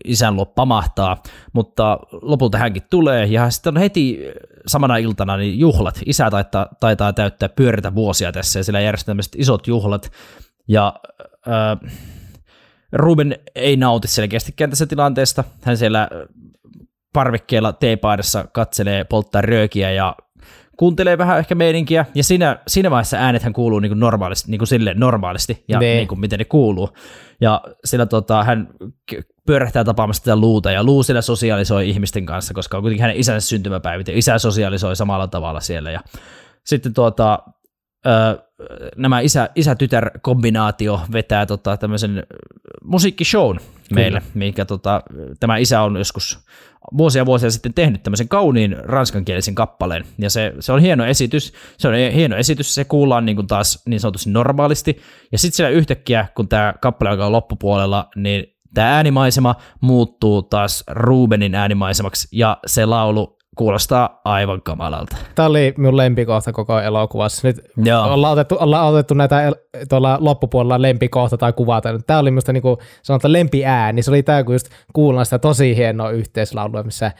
[0.05, 4.19] isän luo pamahtaa, mutta lopulta hänkin tulee, ja sitten on heti
[4.67, 5.99] samana iltana niin juhlat.
[6.05, 10.11] Isä taitaa, taitaa täyttää pyöritä vuosia tässä, ja sillä järjestetään isot juhlat,
[10.67, 10.93] ja
[11.47, 11.93] äh,
[12.91, 15.43] Ruben ei nauti selkeästikään tässä tilanteesta.
[15.61, 16.09] Hän siellä
[17.13, 20.15] parvikkeella teepaidassa katselee, polttaa röökiä ja
[20.77, 24.67] kuuntelee vähän ehkä meininkiä, ja siinä, siinä vaiheessa äänethän kuuluu niin kuin normaalisti, niin kuin
[24.67, 25.85] sille normaalisti, ja ne.
[25.85, 26.89] niin kuin miten ne kuuluu.
[27.41, 28.67] Ja sillä tota, hän
[29.47, 33.47] pyörähtää tapaamassa tätä luuta, ja luu sillä sosiaalisoi ihmisten kanssa, koska on kuitenkin hänen isänsä
[33.47, 36.01] syntymäpäivät, ja isä sosiaalisoi samalla tavalla siellä, ja
[36.63, 37.39] sitten tuota,
[38.95, 42.23] nämä isä, isä-tytär-kombinaatio vetää tota, tämmöisen
[42.83, 43.59] musiikkishown
[43.93, 44.31] meille, Kyllä.
[44.33, 45.01] minkä tota,
[45.39, 46.39] tämä isä on joskus
[46.97, 51.87] vuosia vuosia sitten tehnyt tämmöisen kauniin ranskankielisen kappaleen, ja se, se on hieno esitys, se
[51.87, 54.97] on hieno esitys, se kuullaan niin kuin taas niin sanotusti normaalisti,
[55.31, 61.55] ja sitten siellä yhtäkkiä, kun tämä kappale alkaa loppupuolella, niin tämä äänimaisema muuttuu taas Rubenin
[61.55, 65.15] äänimaisemaksi, ja se laulu kuulostaa aivan kamalalta.
[65.35, 67.47] Tämä oli minun lempikohta koko elokuvassa.
[67.47, 68.13] Nyt Joo.
[68.13, 69.51] Ollaan, otettu, ollaan otettu näitä
[69.89, 71.99] tuolla loppupuolella lempikohta tai kuvata.
[72.07, 74.01] Tämä oli minusta niin kuin sanotaan lempiääni.
[74.01, 77.11] Se oli tämä, kun just kuullaan sitä tosi hienoa yhteislaulua, missä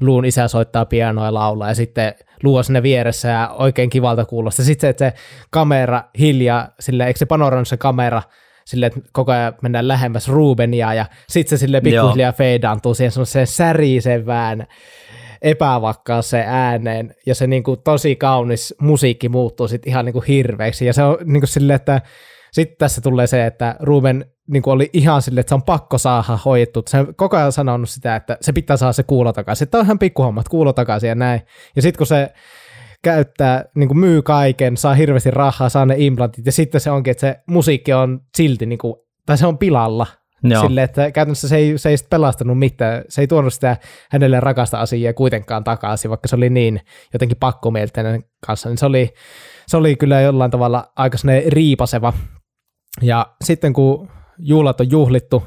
[0.00, 4.24] Luun isä soittaa pianoa ja laulaa, ja sitten Luu on sinne vieressä ja oikein kivalta
[4.24, 4.64] kuulosta.
[4.64, 5.14] Sitten se, että se
[5.50, 8.22] kamera hiljaa, sille, eikö se panoramissa kamera,
[8.64, 13.46] sille, että koko ajan mennään lähemmäs Rubenia, ja sitten se sille pikkuhiljaa feidaantuu siihen semmoiseen
[13.46, 14.66] särisevään
[15.42, 21.02] epävakkaaseen ääneen, ja se niinku tosi kaunis musiikki muuttuu sitten ihan niinku hirveäksi, ja se
[21.02, 22.00] on niinku silleen, että
[22.52, 26.38] sitten tässä tulee se, että Ruben niin oli ihan silleen, että se on pakko saada
[26.44, 26.82] hoidettu.
[26.88, 29.68] Se on koko ajan sanonut sitä, että se pitää saada se kuulo takaisin.
[29.68, 31.40] Tämä on ihan pikkuhommat, kuulo takaisin ja näin.
[31.76, 32.32] Ja sitten kun se
[33.02, 37.10] käyttää, niin kuin myy kaiken, saa hirveästi rahaa, saa ne implantit, ja sitten se onkin,
[37.10, 38.94] että se musiikki on silti, niin kuin,
[39.26, 40.06] tai se on pilalla,
[40.66, 43.76] Sille, että käytännössä se ei, se ei pelastanut mitään, se ei tuonut sitä
[44.10, 46.80] hänelle rakasta asiaa kuitenkaan takaisin, vaikka se oli niin
[47.12, 49.14] jotenkin pakkomielteinen kanssa, niin se oli,
[49.66, 52.12] se oli kyllä jollain tavalla aika riipaseva.
[53.02, 55.42] Ja sitten kun juhlat on juhlittu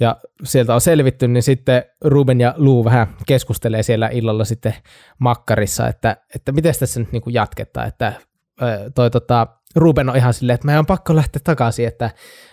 [0.00, 4.74] ja sieltä on selvitty, niin sitten Ruben ja Lou vähän keskustelee siellä illalla sitten
[5.18, 8.12] makkarissa, että, että miten tässä nyt niin kuin jatketaan, että
[8.94, 12.10] toi tota, Ruben on ihan silleen, että meidän on pakko lähteä takaisin, että,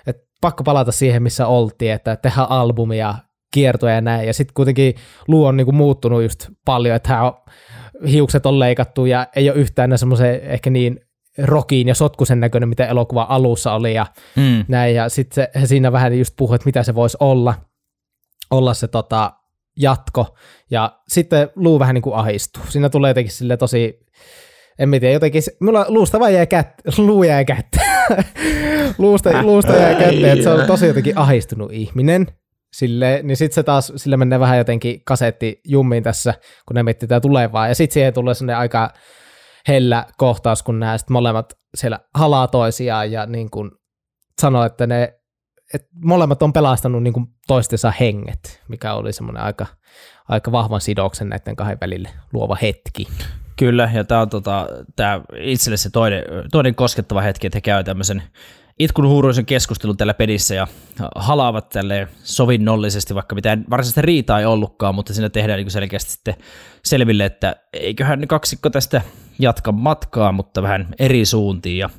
[0.08, 3.16] että pakko palata siihen, missä oltiin, että tehdään albumia,
[3.54, 4.28] kiertoja ja näin.
[4.28, 4.96] Ja sitten kuitenkin
[5.28, 7.34] Lu on niinku muuttunut just paljon, että hän on,
[8.08, 11.00] hiukset on leikattu ja ei ole yhtään semmoisen ehkä niin
[11.44, 14.66] rokiin ja sotkusen näköinen, mitä elokuva alussa oli ja mm.
[14.68, 14.96] näin.
[14.96, 17.54] Ja sitten he siinä vähän just puhui, että mitä se voisi olla,
[18.52, 19.34] olla se tota,
[19.80, 20.36] jatko.
[20.72, 22.64] Ja sitten Luu vähän niin kuin ahistuu.
[22.70, 24.06] Siinä tulee jotenkin sille tosi
[24.80, 27.82] en mä tiedä, jotenkin, mulla luusta vaan jäi kättä, luu jäi kättä.
[28.98, 32.28] luusta, luusta jäi kättä, että se on tosi jotenkin ahistunut ihminen.
[32.74, 36.34] Sille, niin sitten se taas, sille menee vähän jotenkin kasetti jummiin tässä,
[36.68, 37.68] kun ne miettii tätä tulevaa.
[37.68, 38.94] Ja sitten siihen tulee sellainen aika
[39.68, 43.72] hellä kohtaus, kun nämä sit molemmat siellä halaa toisiaan ja niin kuin
[44.42, 45.14] sanoo, että ne
[45.74, 49.66] että molemmat on pelastanut niin kuin toistensa henget, mikä oli semmoinen aika,
[50.30, 53.08] aika vahvan sidoksen näiden kahden välille luova hetki.
[53.56, 57.86] Kyllä, ja tämä on tota, tää itselle se toinen, toinen koskettava hetki, että he käyvät
[57.86, 58.24] tämmöisen
[58.80, 60.68] itkun huuruisen keskustelun tällä pedissä ja
[61.16, 66.36] halaavat tälle sovinnollisesti, vaikka mitään varsinaista riitaa ei ollutkaan, mutta siinä tehdään niin selkeästi sitten
[66.84, 69.02] selville, että eiköhän kaksikko tästä
[69.40, 71.78] jatka matkaa, mutta vähän eri suuntiin.
[71.78, 71.90] Ja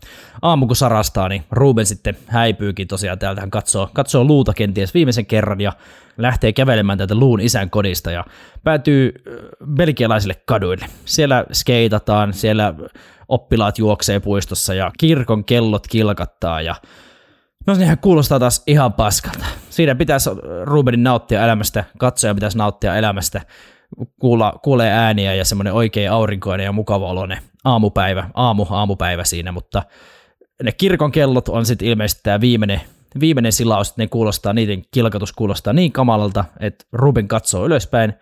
[0.43, 3.41] aamu kun sarastaa, niin Ruben sitten häipyykin tosiaan täältä.
[3.41, 5.73] Hän katsoo, katsoo luuta kenties viimeisen kerran ja
[6.19, 8.25] lähtee kävelemään täältä luun isän kodista ja
[8.65, 9.13] päätyy
[9.75, 10.87] belgialaisille kaduille.
[11.05, 12.75] Siellä skeitataan, siellä
[13.29, 16.75] oppilaat juoksee puistossa ja kirkon kellot kilkattaa ja
[17.67, 19.45] No sehän kuulostaa taas ihan paskalta.
[19.71, 20.31] Siinä pitäisi
[20.63, 23.41] Rubenin nauttia elämästä, katsoja pitäisi nauttia elämästä,
[24.21, 29.83] kuulla, kuulee ääniä ja semmoinen oikein aurinkoinen ja mukava oloinen aamupäivä, aamu, aamupäivä siinä, mutta
[30.63, 32.81] ne kirkon kellot on sitten ilmeisesti tämä viimeinen,
[33.21, 38.15] viimeinen silaus, että ne kuulostaa, niiden kilkatus kuulostaa niin kamalalta, että Ruben katsoo ylöspäin,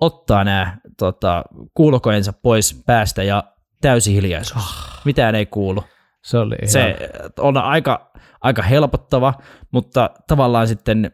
[0.00, 3.44] ottaa nämä tota, kuulokojensa pois päästä ja
[3.80, 4.64] täysi hiljaisuus.
[4.64, 5.02] Oh.
[5.04, 5.84] Mitään ei kuulu.
[6.22, 6.68] Se, oli ihan...
[6.68, 6.96] se
[7.38, 9.34] on aika, aika helpottava,
[9.70, 11.12] mutta tavallaan sitten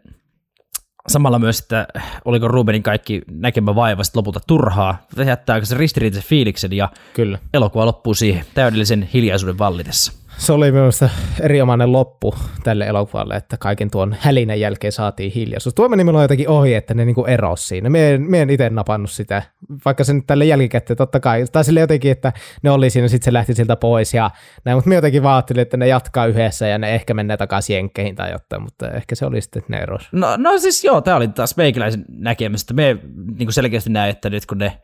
[1.08, 1.86] samalla myös, että
[2.24, 7.38] oliko Rubenin kaikki näkemä vaiva sitten lopulta turhaa, jättääkö se ristiriitaisen fiiliksen ja Kyllä.
[7.54, 11.08] elokuva loppuu siihen täydellisen hiljaisuuden vallitessa se oli minusta
[11.40, 15.74] erinomainen loppu tälle elokuvalle, että kaiken tuon hälinän jälkeen saatiin hiljaisuus.
[15.74, 17.90] Tuo meni minulla jotenkin ohi, että ne niinku eros siinä.
[17.90, 19.42] Me en, en itse napannut sitä,
[19.84, 23.24] vaikka se nyt tälle jälkikäteen totta kai, tai sille jotenkin, että ne oli siinä, sitten
[23.24, 24.30] se lähti siltä pois ja
[24.64, 28.14] näin, mutta me jotenkin vaattelin, että ne jatkaa yhdessä ja ne ehkä menee takaisin jenkkeihin
[28.14, 30.08] tai jotain, mutta ehkä se oli sitten, että ne eros.
[30.12, 32.74] No, no siis joo, tämä oli taas meikäläisen näkemystä.
[32.74, 32.98] Me
[33.38, 34.80] niin selkeästi näin, että nyt kun ne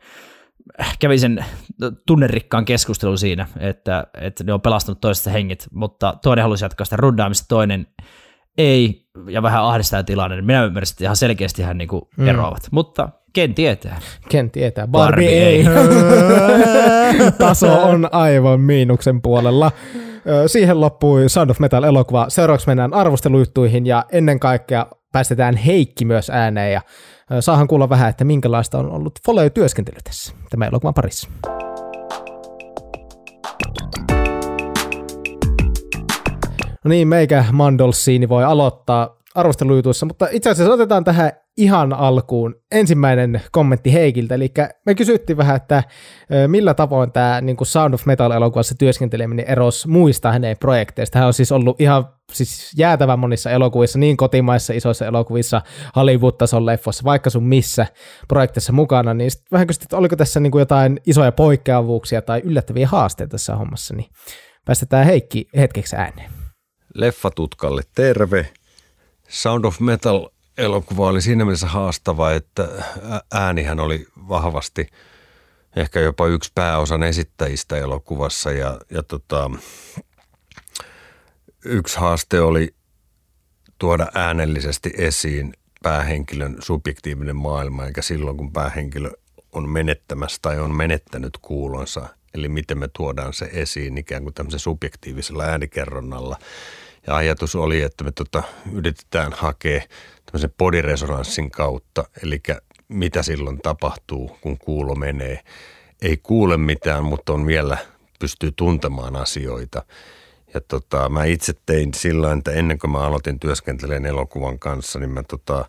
[0.99, 1.45] kävi sen
[2.07, 6.95] tunnerikkaan keskustelun siinä, että, että ne on pelastanut toisesta hengit, mutta toinen halusi jatkaa sitä
[6.95, 7.87] rundaamista, toinen
[8.57, 10.41] ei, ja vähän ahdistaa tilanne.
[10.41, 12.27] Minä ymmärsin, että ihan selkeästi hän niinku mm.
[12.27, 13.99] eroavat, mutta ken tietää.
[14.29, 14.87] Ken tietää.
[14.87, 17.31] Barbie, Barbie ei.
[17.39, 19.71] Taso on aivan miinuksen puolella.
[20.47, 22.25] Siihen loppui Sound of Metal-elokuva.
[22.29, 26.81] Seuraavaksi mennään arvostelujuttuihin ja ennen kaikkea päästetään Heikki myös ääneen ja
[27.39, 31.29] saahan kuulla vähän, että minkälaista on ollut follow-työskentely tässä tämä elokuvan parissa.
[36.83, 43.41] No niin, meikä Mandolsiini voi aloittaa arvostelujutuissa, mutta itse asiassa otetaan tähän ihan alkuun ensimmäinen
[43.51, 44.53] kommentti Heikiltä, eli
[44.85, 45.83] me kysyttiin vähän, että
[46.47, 51.19] millä tavoin tämä niin kuin Sound of Metal-elokuvassa työskenteleminen eros muista hänen projekteista.
[51.19, 55.61] Hän on siis ollut ihan siis jäätävän monissa elokuvissa, niin kotimaissa isoissa elokuvissa,
[55.95, 57.85] Hollywood-tason leffoissa, vaikka sun missä
[58.27, 62.41] projekteissa mukana, niin sitten vähän kysyttiin, että oliko tässä niin kuin jotain isoja poikkeavuuksia tai
[62.43, 64.09] yllättäviä haasteita tässä hommassa, niin
[64.65, 66.31] päästetään Heikki hetkeksi ääneen.
[66.95, 68.47] Leffatutkalle terve.
[69.29, 70.29] Sound of Metal
[70.61, 72.69] elokuva oli siinä mielessä haastava, että
[73.31, 74.87] äänihän oli vahvasti
[75.75, 79.51] ehkä jopa yksi pääosan esittäjistä elokuvassa ja, ja tota,
[81.65, 82.75] yksi haaste oli
[83.79, 89.11] tuoda äänellisesti esiin päähenkilön subjektiivinen maailma, eikä silloin kun päähenkilö
[89.51, 94.59] on menettämässä tai on menettänyt kuulonsa, eli miten me tuodaan se esiin ikään kuin tämmöisen
[94.59, 96.37] subjektiivisella äänikerronnalla.
[97.07, 99.81] Ja ajatus oli, että me tota, yritetään hakea
[100.25, 102.41] tämmöisen podiresonanssin kautta, eli
[102.87, 105.39] mitä silloin tapahtuu, kun kuulo menee.
[106.01, 107.77] Ei kuule mitään, mutta on vielä,
[108.19, 109.83] pystyy tuntemaan asioita.
[110.53, 115.09] Ja tota, mä itse tein sillä että ennen kuin mä aloitin työskentelemään elokuvan kanssa, niin
[115.09, 115.65] mä tota,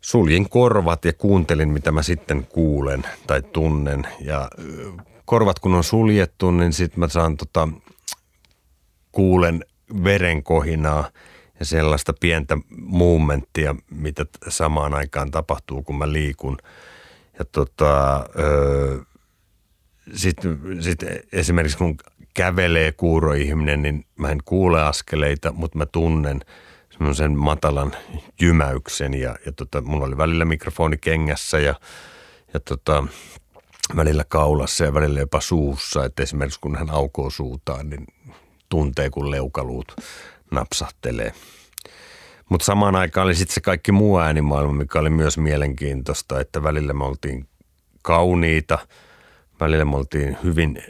[0.00, 4.06] suljin korvat ja kuuntelin, mitä mä sitten kuulen tai tunnen.
[4.20, 4.50] Ja
[5.24, 7.68] korvat kun on suljettu, niin sitten mä saan tota,
[9.12, 9.64] kuulen
[10.04, 11.10] verenkohinaa
[11.60, 16.58] ja sellaista pientä movementtia, mitä samaan aikaan tapahtuu, kun mä liikun.
[17.38, 18.24] Ja tota,
[20.14, 20.98] sitten sit
[21.32, 21.96] esimerkiksi kun
[22.34, 26.40] kävelee kuuroihminen, niin mä en kuule askeleita, mutta mä tunnen
[26.90, 27.92] semmoisen matalan
[28.40, 31.74] jymäyksen ja, ja tota, mulla oli välillä mikrofoni kengässä ja,
[32.54, 33.04] ja tota,
[33.96, 38.06] välillä kaulassa ja välillä jopa suussa, että esimerkiksi kun hän aukoo suutaan, niin
[38.70, 39.96] tuntee, kun leukaluut
[40.50, 41.32] napsahtelee.
[42.48, 46.92] Mutta samaan aikaan oli sitten se kaikki muu äänimaailma, mikä oli myös mielenkiintoista, että välillä
[46.92, 47.48] me oltiin
[48.02, 48.78] kauniita,
[49.60, 50.82] välillä me oltiin hyvin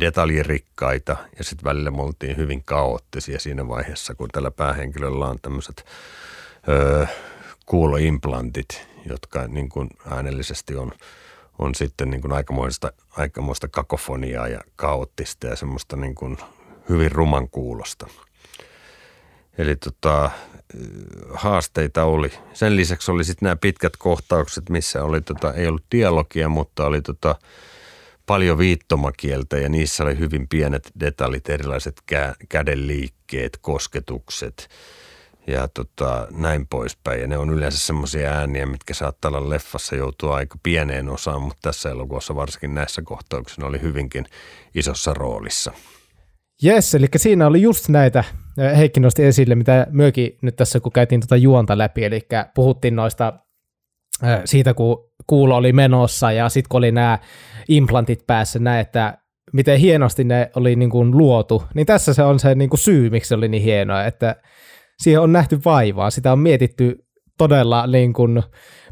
[0.00, 5.84] detaljirikkaita ja sitten välillä me oltiin hyvin kaoottisia siinä vaiheessa, kun tällä päähenkilöllä on tämmöiset
[6.68, 7.06] öö,
[7.66, 10.92] kuuloimplantit, jotka niin kuin äänellisesti on,
[11.58, 16.36] on sitten niin kuin aikamoista, aikamoista kakofoniaa ja kaoottista ja semmoista niin kuin
[16.88, 18.06] hyvin ruman kuulosta.
[19.58, 20.30] Eli tota,
[21.34, 22.32] haasteita oli.
[22.52, 27.02] Sen lisäksi oli sitten nämä pitkät kohtaukset, missä oli tota, ei ollut dialogia, mutta oli
[27.02, 27.34] tota,
[28.26, 34.68] paljon viittomakieltä ja niissä oli hyvin pienet detaljit, erilaiset kä- käden liikkeet, kosketukset
[35.46, 37.20] ja tota, näin poispäin.
[37.20, 41.58] Ja ne on yleensä semmoisia ääniä, mitkä saattaa olla leffassa joutua aika pieneen osaan, mutta
[41.62, 44.26] tässä elokuvassa varsinkin näissä kohtauksissa oli hyvinkin
[44.74, 45.72] isossa roolissa.
[46.62, 48.24] Jes, eli siinä oli just näitä,
[48.76, 52.20] Heikki nosti esille, mitä myökin nyt tässä, kun käytiin tuota juonta läpi, eli
[52.54, 53.32] puhuttiin noista
[54.44, 57.18] siitä, kun kuulo oli menossa ja sitten kun oli nämä
[57.68, 59.18] implantit päässä, näin, että
[59.52, 63.10] miten hienosti ne oli niin kuin luotu, niin tässä se on se niin kuin syy,
[63.10, 64.36] miksi se oli niin hienoa, että
[64.98, 66.98] siihen on nähty vaivaa, sitä on mietitty
[67.38, 68.42] todella niin kuin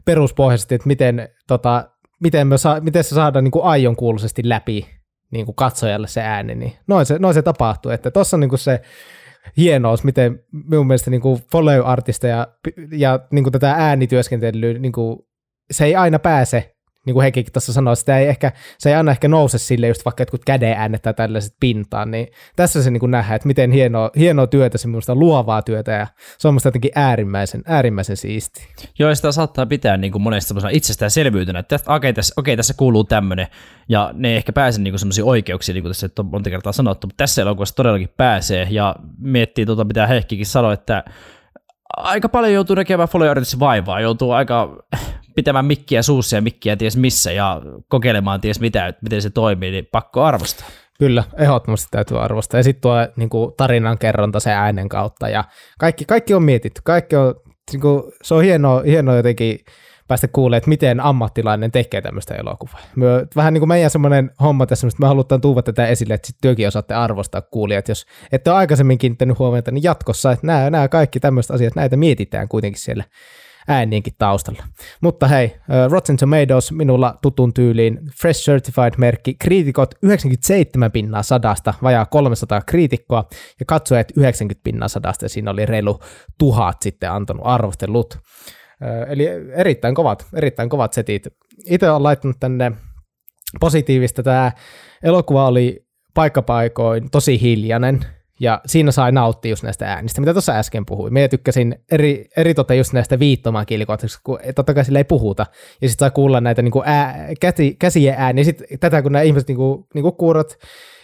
[0.05, 1.91] peruspohjaisesti, että miten, tota,
[2.21, 5.00] miten, me saa, miten se saadaan niin aion kuuluisesti läpi
[5.31, 8.49] niin kuin katsojalle se ääni, niin noin se, noin se tapahtuu, että tuossa on niin
[8.49, 8.81] kuin se
[9.57, 12.47] hienous, miten minun mielestä niin kuin follow-artisteja
[12.91, 15.19] ja niin kuin tätä äänityöskentelyä, niin kuin,
[15.71, 16.77] se ei aina pääse
[17.07, 20.05] niin kuin Heikkikin tuossa sanoi, sitä ei ehkä, se ei aina ehkä nouse sille just
[20.05, 23.73] vaikka jotkut käden äänet tai tällaiset pintaan, niin tässä se niin kuin nähdään, että miten
[23.73, 26.07] hienoa, hienoa työtä, semmoista luovaa työtä ja
[26.39, 28.69] se on musta jotenkin äärimmäisen, äärimmäisen siisti.
[28.99, 33.05] Joo, sitä saattaa pitää niin kuin monesti semmoisena itsestäänselvyytenä, että okei, tässä, okei, tässä kuuluu
[33.05, 33.47] tämmöinen,
[33.89, 37.07] ja ne ei ehkä pääse niin semmoisiin oikeuksiin, niin kuin tässä on monta kertaa sanottu,
[37.07, 41.05] mutta tässä elokuvassa todellakin pääsee, ja miettii tuota, mitä Heikkikin sanoi, että
[41.97, 43.29] aika paljon joutuu näkemään follow
[43.59, 44.77] vaivaa, joutuu aika
[45.35, 49.89] pitämään mikkiä suussa ja mikkiä ties missä ja kokeilemaan ties mitä, miten se toimii, niin
[49.93, 50.69] pakko arvostaa.
[50.99, 52.59] Kyllä, ehdottomasti täytyy arvostaa.
[52.59, 55.45] Ja sitten tuo niin kuin, tarinan kerronta se äänen kautta ja
[55.79, 56.81] kaikki, kaikki on mietitty.
[56.85, 57.35] Kaikki on,
[57.73, 59.59] niin kuin, se on hienoa, hienoa jotenkin
[60.09, 62.81] päästä kuulemaan, että miten ammattilainen tekee tämmöistä elokuvaa.
[62.97, 63.07] Me,
[63.37, 66.43] vähän niin kuin meidän semmoinen homma tässä, että me halutaan tuuva tätä esille, että sitten
[66.43, 67.89] työkin osaatte arvostaa kuulijat.
[67.89, 71.97] Jos ette ole aikaisemmin kiinnittänyt huomiota, niin jatkossa, että nämä, nämä kaikki tämmöiset asiat, näitä
[71.97, 73.05] mietitään kuitenkin siellä
[73.69, 74.63] äänienkin taustalla.
[75.01, 75.57] Mutta hei,
[75.91, 83.29] Rotten Tomatoes minulla tutun tyyliin Fresh Certified-merkki, kriitikot 97 pinnaa sadasta, vajaa 300 kriitikkoa
[83.61, 86.01] ja katsojat 90 pinnaa sadasta ja siinä oli reilu
[86.39, 88.19] tuhat sitten antanut arvostelut.
[89.09, 91.27] Eli erittäin kovat, erittäin kovat setit.
[91.67, 92.73] Itse olen laittanut tänne
[93.61, 94.23] positiivista.
[94.23, 94.53] Tämä
[95.03, 98.01] elokuva oli paikkapaikoin tosi hiljainen,
[98.41, 101.13] ja siinä sai nauttia just näistä äänistä, mitä tuossa äsken puhuin.
[101.13, 105.47] Minä tykkäsin eri, eri tota just näistä viittomakielikohtauksista, kun totta kai sille ei puhuta.
[105.83, 108.45] Ja sitten saa kuulla näitä niinku ää, käsi, käsien ääniä.
[108.45, 110.59] Sitten tätä, kun nämä ihmiset, niinku, niinku kuurot,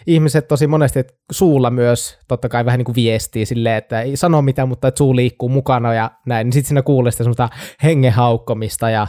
[0.07, 4.17] ihmiset tosi monesti että suulla myös totta kai vähän niin kuin viestii silleen, että ei
[4.17, 7.49] sano mitään, mutta että suu liikkuu mukana ja näin, niin sitten siinä kuulee sitä semmoista
[7.83, 9.07] hengenhaukkomista ja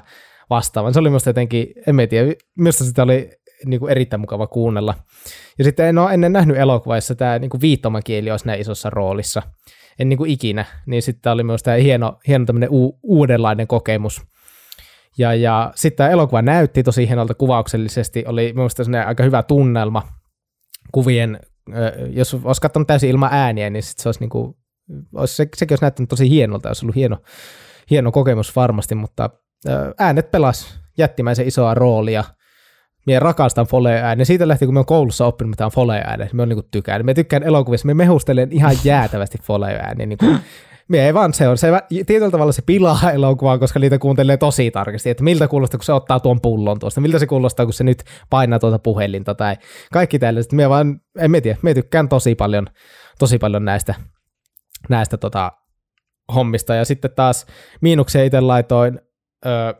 [0.51, 0.95] vastaavan.
[0.95, 3.31] Se oli minusta jotenkin, en tiedä, minusta sitä oli
[3.67, 4.95] niin kuin erittäin mukava kuunnella.
[5.59, 9.43] Ja sitten en ole ennen nähnyt elokuvassa tämä niin kuin viittomakieli olisi näin isossa roolissa.
[9.99, 10.65] En niin kuin ikinä.
[10.87, 14.23] Niin sitten oli myös tämä hieno, hieno tämmöinen u- uudenlainen kokemus.
[15.19, 18.25] Ja, ja sitten tämä elokuva näytti tosi hienolta kuvauksellisesti.
[18.27, 20.03] Oli minusta aika hyvä tunnelma
[20.93, 21.41] kuvien.
[22.11, 24.55] Jos olisi katsonut täysin ilman ääniä, niin sit se olisi niin kuin,
[25.15, 26.69] olisi, se, sekin olisi näyttänyt tosi hienolta.
[26.69, 27.19] Olisi ollut hieno,
[27.91, 29.31] hieno kokemus varmasti, mutta
[29.99, 32.25] äänet pelas jättimäisen isoa roolia–
[33.09, 34.25] minä rakastan fole-ääniä.
[34.25, 37.07] Siitä lähtien, kun me on koulussa oppinut mitään fole-ääniä, niin me on niin tykännyt.
[37.07, 40.07] Me tykkään elokuvissa, me mehustelen ihan jäätävästi fole-ääniä.
[40.07, 40.39] Niin kuin,
[40.89, 41.59] me ei vaan se on.
[41.59, 41.69] Se,
[42.07, 45.93] tietyllä tavalla se pilaa elokuvaa, koska niitä kuuntelee tosi tarkasti, että miltä kuulostaa, kun se
[45.93, 49.57] ottaa tuon pullon tuosta, miltä se kuulostaa, kun se nyt painaa tuota puhelinta tai
[49.93, 50.53] kaikki tällaiset.
[50.53, 52.67] Me vaan, en mä tiedä, me tykkään tosi paljon,
[53.19, 53.95] tosi paljon näistä,
[54.89, 55.53] näistä tota,
[56.35, 56.75] hommista.
[56.75, 57.47] Ja sitten taas
[57.81, 59.01] miinuksia itse laitoin,
[59.47, 59.73] öö,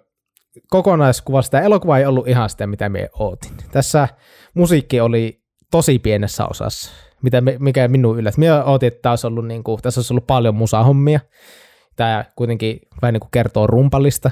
[0.71, 3.57] kokonaiskuvasta elokuva ei ollut ihan sitä, mitä me ootin.
[3.73, 4.09] Tässä
[4.55, 6.93] musiikki oli tosi pienessä osassa,
[7.23, 8.41] mitä mikä minun yllätti.
[8.41, 11.21] Minä ootin, että olisi ollut, niin kuin, tässä olisi ollut paljon musahommia.
[11.97, 14.31] Tämä kuitenkin vähän niin kuin kertoo rumpallista.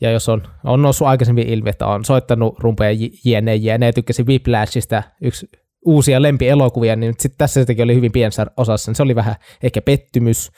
[0.00, 5.02] Ja jos on, on noussut aikaisemmin ilmi, että on soittanut rumpeja jne, jne, tykkäsin Whiplashista,
[5.22, 5.48] yksi
[5.86, 9.82] uusia lempielokuvia, niin sitten tässä jotenkin oli hyvin pienessä osassa, niin se oli vähän ehkä
[9.82, 10.50] pettymys.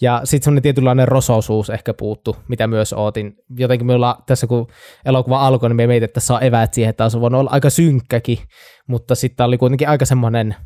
[0.00, 3.32] Ja sitten semmoinen tietynlainen rososuus ehkä puuttu, mitä myös ootin.
[3.56, 4.66] Jotenkin minulla tässä kun
[5.04, 7.70] elokuva alkoi, niin me mietin, että tässä on eväät siihen, että olisi voinut olla aika
[7.70, 8.38] synkkäkin,
[8.86, 10.56] mutta sitten oli kuitenkin aika semmoinen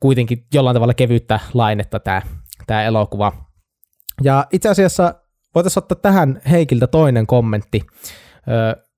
[0.00, 2.22] kuitenkin jollain tavalla kevyttä lainetta tämä,
[2.66, 3.32] tämä elokuva.
[4.22, 5.14] Ja itse asiassa
[5.54, 7.82] voitaisiin ottaa tähän Heikiltä toinen kommentti,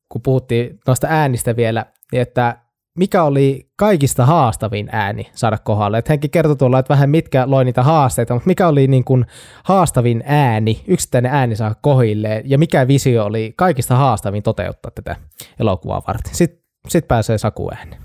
[0.09, 2.59] kun puhuttiin noista äänistä vielä, niin että
[2.99, 5.99] mikä oli kaikista haastavin ääni saada kohdalle.
[5.99, 9.27] Että hänkin kertoi tuolla, että vähän mitkä loi niitä haasteita, mutta mikä oli niin kuin
[9.65, 15.17] haastavin ääni, yksittäinen ääni saa kohille ja mikä visio oli kaikista haastavin toteuttaa tätä
[15.61, 16.35] elokuvaa varten.
[16.35, 17.97] Sitten sit pääsee Saku ääni.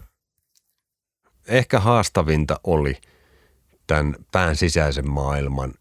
[1.48, 2.98] Ehkä haastavinta oli
[3.88, 5.74] tämän pään sisäisen maailman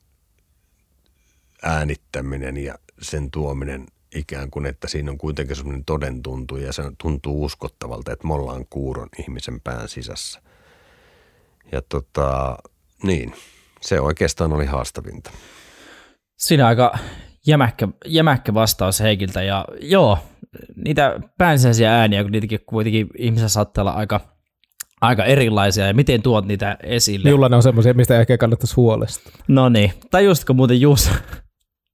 [1.63, 3.87] äänittäminen ja sen tuominen
[4.17, 8.67] ikään kuin, että siinä on kuitenkin semmoinen todentuntu ja se tuntuu uskottavalta, että me ollaan
[8.71, 10.43] kuuron ihmisen pään sisässä.
[11.73, 12.57] Ja tota,
[13.03, 13.33] niin,
[13.81, 15.31] se oikeastaan oli haastavinta.
[16.37, 16.99] Siinä aika
[17.47, 20.19] jämäkkä, jämäkkä vastaus Heikiltä ja joo,
[20.85, 24.21] niitä päänsäisiä ääniä, kun niitäkin kuitenkin ihmisessä saattaa olla aika,
[25.01, 27.25] aika erilaisia ja miten tuot niitä esille.
[27.25, 29.33] Minulla ne on semmoisia, mistä ehkä kannattaisi huolestua.
[29.49, 31.11] No niin, tajusitko muuten Juuso,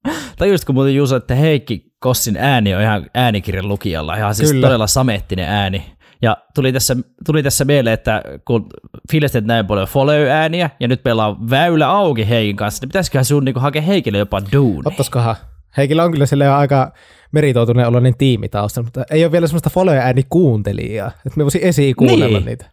[0.37, 4.67] tajusitko muuten Juuso, että Heikki Kossin ääni on ihan äänikirjan lukijalla, ihan siis Kyllä.
[4.67, 5.85] todella samettinen ääni.
[6.21, 6.95] Ja tuli tässä,
[7.25, 8.69] tuli tässä mieleen, että kun
[9.11, 13.45] fiilistet näin paljon follow-ääniä, ja nyt meillä on väylä auki Heikin kanssa, niin pitäisiköhän sun
[13.45, 14.83] niin hakea Heikille jopa duuni?
[14.85, 15.35] Ottaisikohan?
[15.77, 16.91] Heikillä on kyllä sille aika
[17.31, 21.95] meritoituneen oloinen tiimi taustalla, mutta ei ole vielä semmoista follow-ääni kuuntelijaa, että me voisi esiin
[21.95, 22.45] kuunnella niin.
[22.45, 22.65] niitä.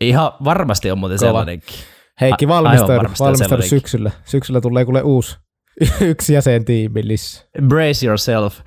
[0.00, 1.28] Ihan varmasti on muuten Kova.
[1.28, 1.74] sellainenkin.
[2.20, 4.10] Heikki valmistaudu, valmistaudu syksyllä.
[4.24, 5.36] Syksyllä tulee kuule uusi
[6.00, 7.46] yksi jäsen tiimillis.
[7.62, 8.60] Brace yourself.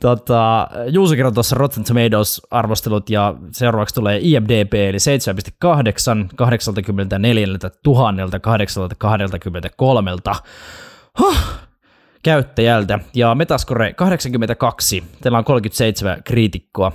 [0.00, 5.02] Tota, Juuso kertoi tuossa Rotten Tomatoes-arvostelut ja seuraavaksi tulee IMDB eli 7,8
[6.36, 7.46] 84
[7.82, 10.10] 1083
[11.18, 11.36] huh,
[12.22, 15.04] käyttäjältä ja Metascore 82.
[15.22, 16.92] Teillä on 37 kriitikkoa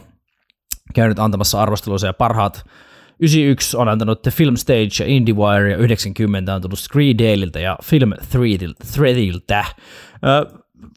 [0.93, 2.65] käynyt antamassa arvosteluja ja parhaat
[3.19, 7.77] 91 on antanut The Film Stage ja IndieWire ja 90 on tullut Screen Daleilta ja
[7.83, 8.13] Film
[8.91, 9.65] Threadiltä.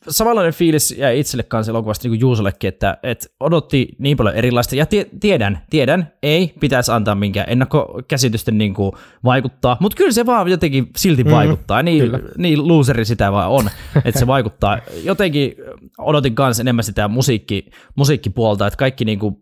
[0.09, 4.77] samanlainen fiilis jäi itselle kanssa elokuvasta niin kuin Juusollekin, että, että odotti niin paljon erilaista,
[4.77, 8.93] ja tie, tiedän, tiedän, ei pitäisi antaa minkään ennakkokäsitysten niin kuin
[9.25, 13.71] vaikuttaa, mutta kyllä se vaan jotenkin silti mm, vaikuttaa, niin, niin loseri sitä vaan on,
[14.05, 14.79] että se vaikuttaa.
[15.05, 15.55] Jotenkin
[15.99, 17.67] odotin kanssa enemmän sitä musiikki,
[17.97, 19.37] musiikkipuolta, että kaikki niin kuin,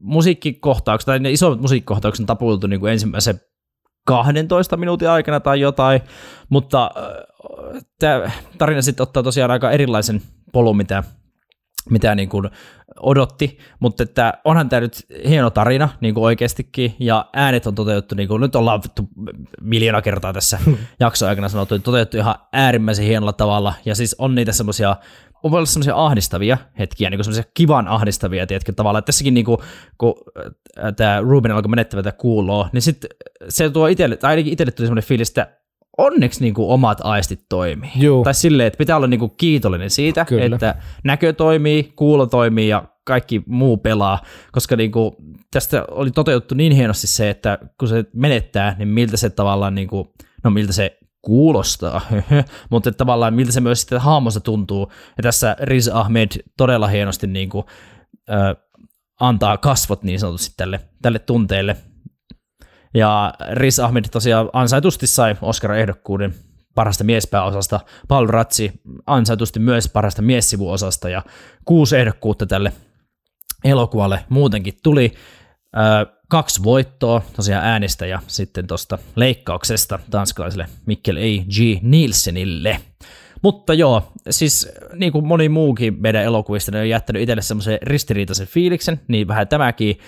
[0.00, 3.40] musiikkikohtaukset, tai ne isommat musiikkikohtaukset on tapultu niin kuin ensimmäisen
[4.06, 6.00] 12 minuutin aikana tai jotain,
[6.48, 11.02] mutta äh, tämä tarina sitten ottaa tosiaan aika erilaisen polun, mitä,
[11.90, 12.50] mitä niin kuin
[13.00, 18.14] odotti, mutta että onhan tämä nyt hieno tarina niin kuin oikeastikin, ja äänet on toteutettu,
[18.14, 18.82] niin kuin nyt ollaan
[19.60, 20.58] miljoona kertaa tässä
[21.00, 24.96] jakson aikana sanottu, toteutettu ihan äärimmäisen hienolla tavalla, ja siis on niitä semmoisia
[25.42, 29.04] on voi olla semmoisia ahdistavia hetkiä, niin semmoisia kivan ahdistavia, tiedätkö, tavallaan.
[29.04, 29.58] Tässäkin niin kuin,
[29.98, 30.14] kun
[30.84, 33.10] äh, tämä Ruben alkoi menettävä tätä kuuloa, niin sitten
[33.48, 35.58] se tuo itselle, tai ainakin itselle tuli semmoinen fiilis, että
[35.98, 37.90] onneksi niin kuin omat aistit toimii.
[37.96, 38.24] Juu.
[38.24, 40.56] Tai silleen, että pitää olla niin kuin kiitollinen siitä, Kyllä.
[40.56, 40.74] että
[41.04, 44.22] näkö toimii, kuulo toimii ja kaikki muu pelaa,
[44.52, 45.12] koska niin kuin,
[45.50, 49.88] tästä oli toteutettu niin hienosti se, että kun se menettää, niin miltä se tavallaan, niin
[49.88, 50.08] kuin,
[50.44, 52.00] no miltä se kuulostaa,
[52.70, 54.92] mutta tavallaan miltä se myös sitten haamossa tuntuu.
[55.16, 57.64] Ja tässä Riz Ahmed todella hienosti niin kuin,
[58.30, 58.56] äh,
[59.20, 61.76] antaa kasvot niin sanotusti tälle, tälle tunteelle.
[62.94, 66.34] Ja Riz Ahmed tosiaan ansaitusti sai Oscar-ehdokkuuden
[66.74, 68.72] parasta miespääosasta, Paul Ratsi
[69.06, 71.22] ansaitusti myös parasta miessivuosasta ja
[71.64, 72.72] kuusi ehdokkuutta tälle
[73.64, 75.14] elokuvalle muutenkin tuli
[76.28, 81.44] kaksi voittoa tosiaan äänestä ja sitten tuosta leikkauksesta tanskalaiselle Mikkel A.
[81.44, 81.82] G.
[81.82, 82.80] Nielsenille.
[83.42, 88.46] Mutta joo, siis niin kuin moni muukin meidän elokuvista, ne on jättänyt itselle semmoisen ristiriitaisen
[88.46, 89.98] fiiliksen, niin vähän tämäkin.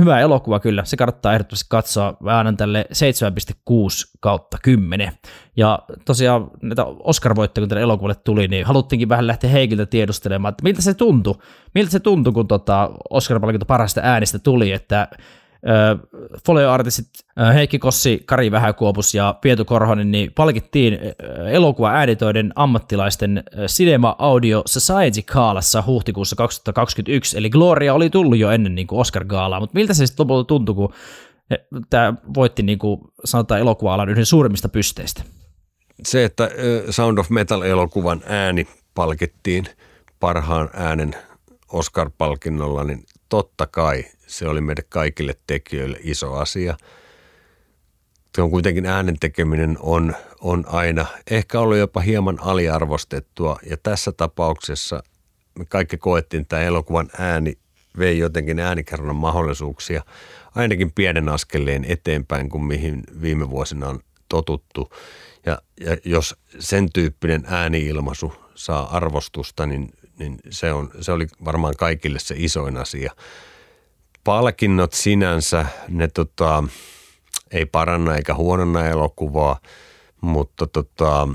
[0.00, 2.16] Hyvä elokuva kyllä, se kannattaa ehdottomasti katsoa.
[2.20, 5.12] Mä annan tälle 7,6 kautta 10.
[5.56, 10.62] Ja tosiaan näitä Oscar-voittoja, kun tälle elokuvalle tuli, niin haluttiinkin vähän lähteä Heikiltä tiedustelemaan, että
[10.62, 11.34] miltä se tuntui,
[11.74, 15.08] miltä se tuntui, kun tota Oscar-palkinto parasta äänistä tuli, että
[16.46, 17.06] folio-artistit
[17.54, 20.98] Heikki Kossi, Kari Vähäkuopus ja Pietu Korhonen niin palkittiin
[21.50, 28.74] elokuva äänitöiden ammattilaisten Cinema Audio Society Kaalassa huhtikuussa 2021, eli Gloria oli tullut jo ennen
[28.74, 30.92] niin Oscar-gaalaa, mutta miltä se sitten lopulta tuntui, kun
[31.90, 35.22] tämä voitti niin kuin sanotaan elokuva-alan yhden suurimmista pysteistä?
[36.04, 36.50] Se, että
[36.90, 39.64] Sound of Metal-elokuvan ääni palkittiin
[40.20, 41.14] parhaan äänen
[41.72, 46.76] Oscar-palkinnolla, niin totta kai se oli meille kaikille tekijöille iso asia.
[48.34, 54.12] Se on kuitenkin äänen tekeminen on, on aina ehkä ollut jopa hieman aliarvostettua ja tässä
[54.12, 55.02] tapauksessa
[55.58, 57.58] me kaikki koettiin, että elokuvan ääni
[57.98, 60.02] vei jotenkin äänikerronnan mahdollisuuksia
[60.54, 64.90] ainakin pienen askeleen eteenpäin kuin mihin viime vuosina on totuttu.
[65.46, 71.74] Ja, ja jos sen tyyppinen ääniilmaisu saa arvostusta, niin, niin se, on, se oli varmaan
[71.78, 73.12] kaikille se isoin asia
[74.24, 76.64] palkinnot sinänsä, ne tota,
[77.50, 79.60] ei paranna eikä huononna elokuvaa,
[80.20, 81.28] mutta tota,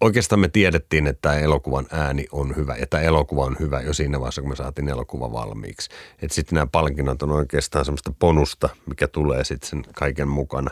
[0.00, 3.92] oikeastaan me tiedettiin, että tämä elokuvan ääni on hyvä ja tämä elokuva on hyvä jo
[3.92, 5.90] siinä vaiheessa, kun me saatiin elokuva valmiiksi.
[6.22, 10.70] Että sitten nämä palkinnot on oikeastaan semmoista bonusta, mikä tulee sitten sen kaiken mukana.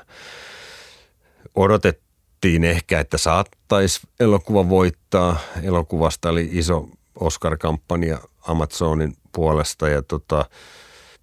[1.55, 5.37] Odotettiin ehkä, että saattaisi elokuva voittaa.
[5.62, 6.89] Elokuvasta oli iso
[7.20, 8.18] Oscar-kampanja
[8.49, 10.45] Amazonin puolesta ja tota,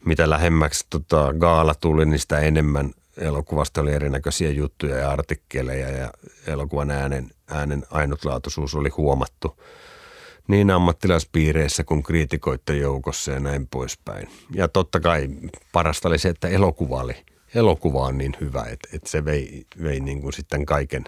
[0.05, 6.11] mitä lähemmäksi tota, gaala tuli, niin sitä enemmän elokuvasta oli erinäköisiä juttuja ja artikkeleja ja
[6.47, 9.61] elokuvan äänen, äänen ainutlaatuisuus oli huomattu
[10.47, 14.29] niin ammattilaispiireissä kuin kriitikoiden joukossa ja näin poispäin.
[14.53, 15.29] Ja totta kai
[15.71, 17.15] parasta oli se, että elokuva oli
[17.55, 21.03] elokuva on niin hyvä, että, että se vei, vei niin kuin sitten kaiken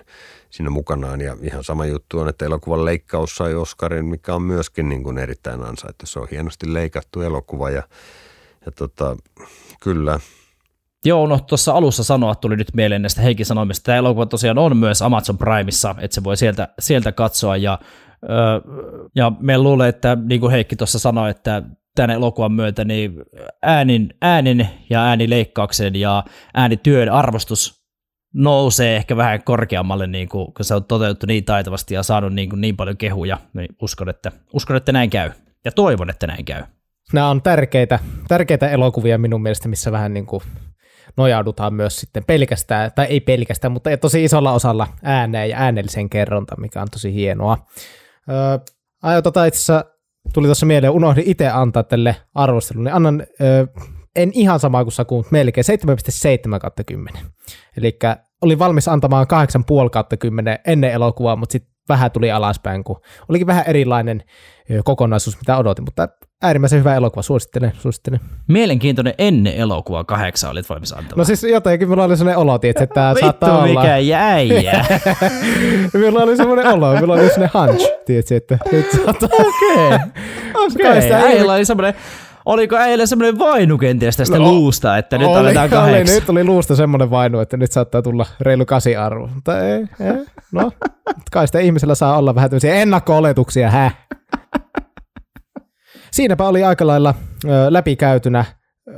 [0.50, 1.22] siinä mukanaan.
[1.22, 5.18] Ja ihan sama juttu on, että elokuvan leikkaus sai Oscarin, mikä on myöskin niin kuin
[5.18, 6.06] erittäin ansaittu.
[6.06, 7.84] Se on hienosti leikattu elokuva ja,
[8.66, 9.18] ja tota,
[9.82, 10.20] kyllä–
[11.06, 13.84] Joo, no tuossa alussa sanoa tuli nyt mieleen näistä Heikin sanomista.
[13.84, 17.58] Tämä elokuva tosiaan on myös Amazon Primeissa, että se voi sieltä, sieltä katsoa.
[17.58, 17.80] Ja,
[19.16, 21.64] ja me luulen, että niin kuin Heikki tuossa sanoi, että
[21.96, 23.14] tämän elokuvan myötä niin
[23.62, 27.82] äänin, äänin ja äänileikkauksen ja äänityön arvostus
[28.34, 32.50] nousee ehkä vähän korkeammalle, niin kuin, kun se on toteutettu niin taitavasti ja saanut niin,
[32.50, 33.38] kuin niin paljon kehuja.
[33.54, 35.32] Niin uskon, että, uskon, että näin käy.
[35.66, 36.64] Ja toivon, että näin käy.
[37.14, 40.44] Nämä on tärkeitä, tärkeitä elokuvia minun mielestä, missä vähän niin kuin
[41.18, 46.56] nojaudutaan myös sitten pelkästään, tai ei pelkästään, mutta tosi isolla osalla ääneen ja äänellisen kerronta,
[46.60, 47.58] mikä on tosi hienoa.
[48.30, 48.60] Öö,
[49.04, 49.86] aion tota itse asiassa
[50.34, 53.68] tuli tuossa mieleen, unohdin itse antaa tälle arvostelun, niin annan ö,
[54.16, 55.66] en ihan samaa kuin Saku, mutta melkein
[56.54, 57.22] 7,7 kautta 10.
[57.78, 58.00] Eli
[58.42, 59.28] olin valmis antamaan
[59.84, 64.24] 8,5 kautta 10 ennen elokuvaa, mutta sitten vähän tuli alaspäin, kun olikin vähän erilainen
[64.84, 66.08] kokonaisuus, mitä odotin, mutta
[66.42, 68.20] äärimmäisen hyvä elokuva, suosittelen, suosittelen.
[68.48, 71.18] Mielenkiintoinen ennen elokuvaa kahdeksan olit valmis antamaan.
[71.18, 73.82] No siis jotenkin minulla oli sellainen olo, että tämä saattaa olla...
[73.82, 74.86] mikä jäijä.
[75.94, 79.30] minulla oli sellainen olo, minulla oli sellainen hunch, tietysti, että nyt saattaa...
[79.34, 79.98] Okei,
[81.00, 81.14] okei.
[81.14, 81.94] Äijällä oli semmoinen...
[82.46, 86.14] Oliko äijällä semmoinen vainu kenties tästä no, luusta, että nyt oli, aletaan kahdeksan?
[86.14, 89.28] Oli, nyt oli luusta semmoinen vainu, että nyt saattaa tulla reilu kasi arvo.
[89.28, 90.72] Mutta ei, ei, no,
[91.32, 93.92] kai sitä ihmisellä saa olla vähän tämmöisiä ennakko-oletuksia, hä?
[96.12, 97.14] Siinäpä oli aika lailla
[97.46, 98.46] ö, läpikäytynä
[98.88, 98.94] ö,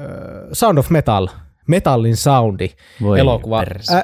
[0.53, 1.27] Sound of Metal,
[1.67, 2.69] metallin soundi
[3.01, 3.63] Voi elokuva.
[3.93, 4.03] Ä,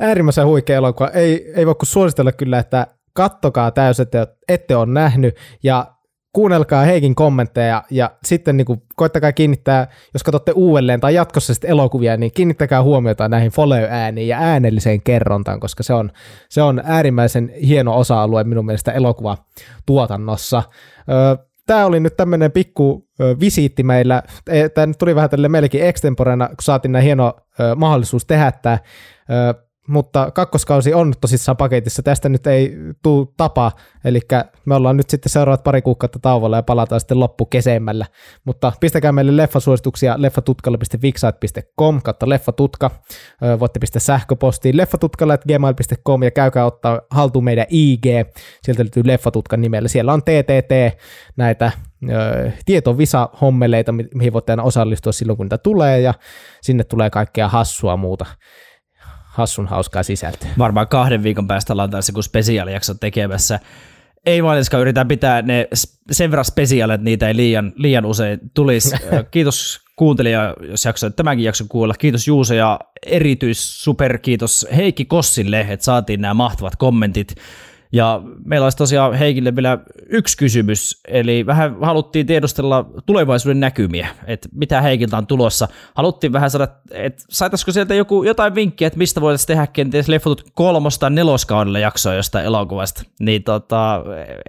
[0.00, 1.08] äärimmäisen huikea elokuva.
[1.08, 5.95] Ei, ei voi kuin suositella kyllä, että kattokaa täysin, että ette ole nähnyt ja
[6.36, 11.70] kuunnelkaa Heikin kommentteja ja sitten niin kuin, koittakaa kiinnittää, jos katsotte uudelleen tai jatkossa sitten
[11.70, 16.10] elokuvia, niin kiinnittäkää huomiota näihin follow-ääniin ja äänelliseen kerrontaan, koska se on,
[16.48, 20.62] se on äärimmäisen hieno osa-alue minun mielestä elokuvatuotannossa.
[21.66, 23.08] Tämä oli nyt tämmöinen pikku
[23.40, 24.22] visiitti meillä.
[24.50, 27.34] E, Tämä nyt tuli vähän tälle meillekin extemporena, kun saatiin näin hieno
[27.76, 28.78] mahdollisuus tehdä tämä
[29.86, 32.02] mutta kakkoskausi on tosissaan paketissa.
[32.02, 33.72] Tästä nyt ei tule tapa,
[34.04, 34.20] eli
[34.64, 38.06] me ollaan nyt sitten seuraavat pari kuukautta tauolla ja palataan sitten loppukesemmällä.
[38.44, 42.90] Mutta pistäkää meille leffasuosituksia leffatutkalla.vixait.com kautta leffatutka.
[43.60, 48.06] Voitte pistää sähköpostiin leffatutkalla.gmail.com ja käykää ottaa haltuun meidän IG.
[48.62, 49.88] Sieltä löytyy leffatutkan nimellä.
[49.88, 51.00] Siellä on TTT,
[51.36, 51.72] näitä
[52.66, 56.14] tietovisa-hommeleita, mihin voitte aina osallistua silloin, kun niitä tulee, ja
[56.62, 58.26] sinne tulee kaikkea hassua muuta
[59.36, 60.48] hassun hauskaa sisältöä.
[60.58, 63.60] Varmaan kahden viikon päästä ollaan taas joku spesiaalijakso tekemässä.
[64.26, 65.68] Ei Valinska yritetään pitää ne
[66.10, 68.96] sen verran spesiaalit, että niitä ei liian, liian usein tulisi.
[69.30, 71.94] Kiitos kuuntelija, jos jaksoit tämänkin jakson kuulla.
[71.94, 77.34] Kiitos Juuso ja erityis super kiitos Heikki Kossille, että saatiin nämä mahtavat kommentit.
[77.96, 79.78] Ja meillä olisi tosiaan Heikille vielä
[80.08, 85.68] yksi kysymys, eli vähän haluttiin tiedustella tulevaisuuden näkymiä, että mitä Heikiltä on tulossa.
[85.94, 90.50] Haluttiin vähän saada, että saataisiko sieltä joku, jotain vinkkiä, että mistä voitaisiin tehdä kenties leffotut
[90.54, 93.02] kolmosta neloskaudella jaksoa jostain elokuvasta.
[93.20, 94.04] Niin tota,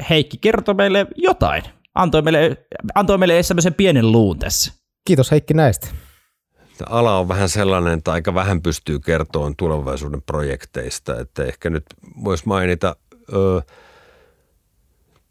[0.10, 1.64] Heikki kertoi meille jotain,
[1.96, 2.58] antoi meille,
[2.96, 4.74] antoi meille semmoisen pienen luun tässä.
[5.06, 5.88] Kiitos Heikki näistä.
[6.90, 11.86] Ala on vähän sellainen, että aika vähän pystyy kertomaan tulevaisuuden projekteista, että ehkä nyt
[12.24, 12.96] voisi mainita
[13.34, 13.64] uh,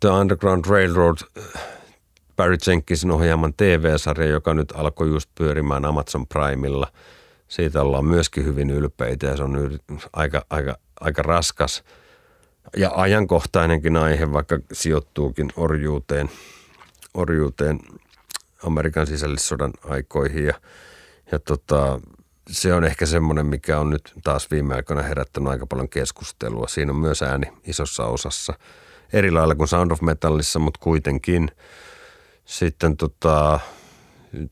[0.01, 1.19] The Underground Railroad
[2.37, 6.93] Barry Jenkinsin ohjaaman TV-sarja, joka nyt alkoi just pyörimään Amazon Primella.
[7.49, 9.81] Siitä ollaan myöskin hyvin ylpeitä ja se on
[10.13, 11.85] aika, aika, aika raskas
[12.77, 16.31] ja ajankohtainenkin aihe, vaikka sijoittuukin orjuuteen,
[17.15, 17.81] orjuuteen
[18.67, 20.45] Amerikan sisällissodan aikoihin.
[20.45, 20.55] Ja,
[21.33, 22.01] ja tota,
[22.51, 26.69] se on ehkä semmoinen, mikä on nyt taas viime aikoina herättänyt aika paljon keskustelua.
[26.69, 28.55] Siinä on myös ääni isossa osassa.
[29.13, 31.51] Eri lailla kuin Sound of Metallissa, mutta kuitenkin
[32.45, 33.61] sitten tota,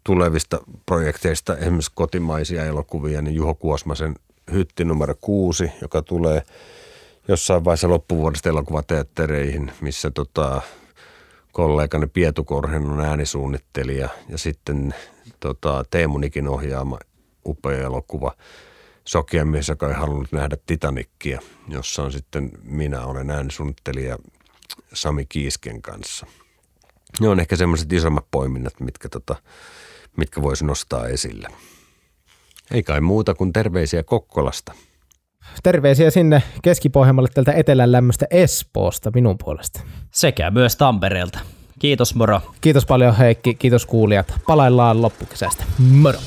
[0.05, 4.15] tulevista projekteista, esimerkiksi kotimaisia elokuvia, niin Juho Kuosmasen
[4.53, 6.43] Hytti numero kuusi, joka tulee
[7.29, 10.63] jossain vaiheessa loppuvuodesta elokuvateattereihin, missä tota,
[11.53, 14.95] kollegani Pietu Korhen on äänisuunnittelija ja sitten
[15.41, 16.99] tota, Teemu Nikin ohjaama
[17.47, 18.33] upea elokuva.
[19.05, 24.19] Sokea mies, joka ei halunnut nähdä Titanikkia, jossa on sitten minä olen äänisuunnittelija
[24.93, 26.27] Sami Kiisken kanssa.
[27.21, 29.37] Ne on ehkä semmoiset isommat poiminnat, mitkä, tota,
[30.17, 31.49] mitkä voisi nostaa esille.
[32.71, 34.73] Ei kai muuta kuin terveisiä Kokkolasta.
[35.63, 39.81] Terveisiä sinne Keski-Pohjanmaalle tältä etelän lämmöstä Espoosta minun puolesta.
[40.11, 41.39] Sekä myös Tampereelta.
[41.79, 42.41] Kiitos moro.
[42.61, 44.35] Kiitos paljon Heikki, kiitos kuulijat.
[44.47, 45.65] Palaillaan loppukesästä.
[45.79, 46.19] Moro!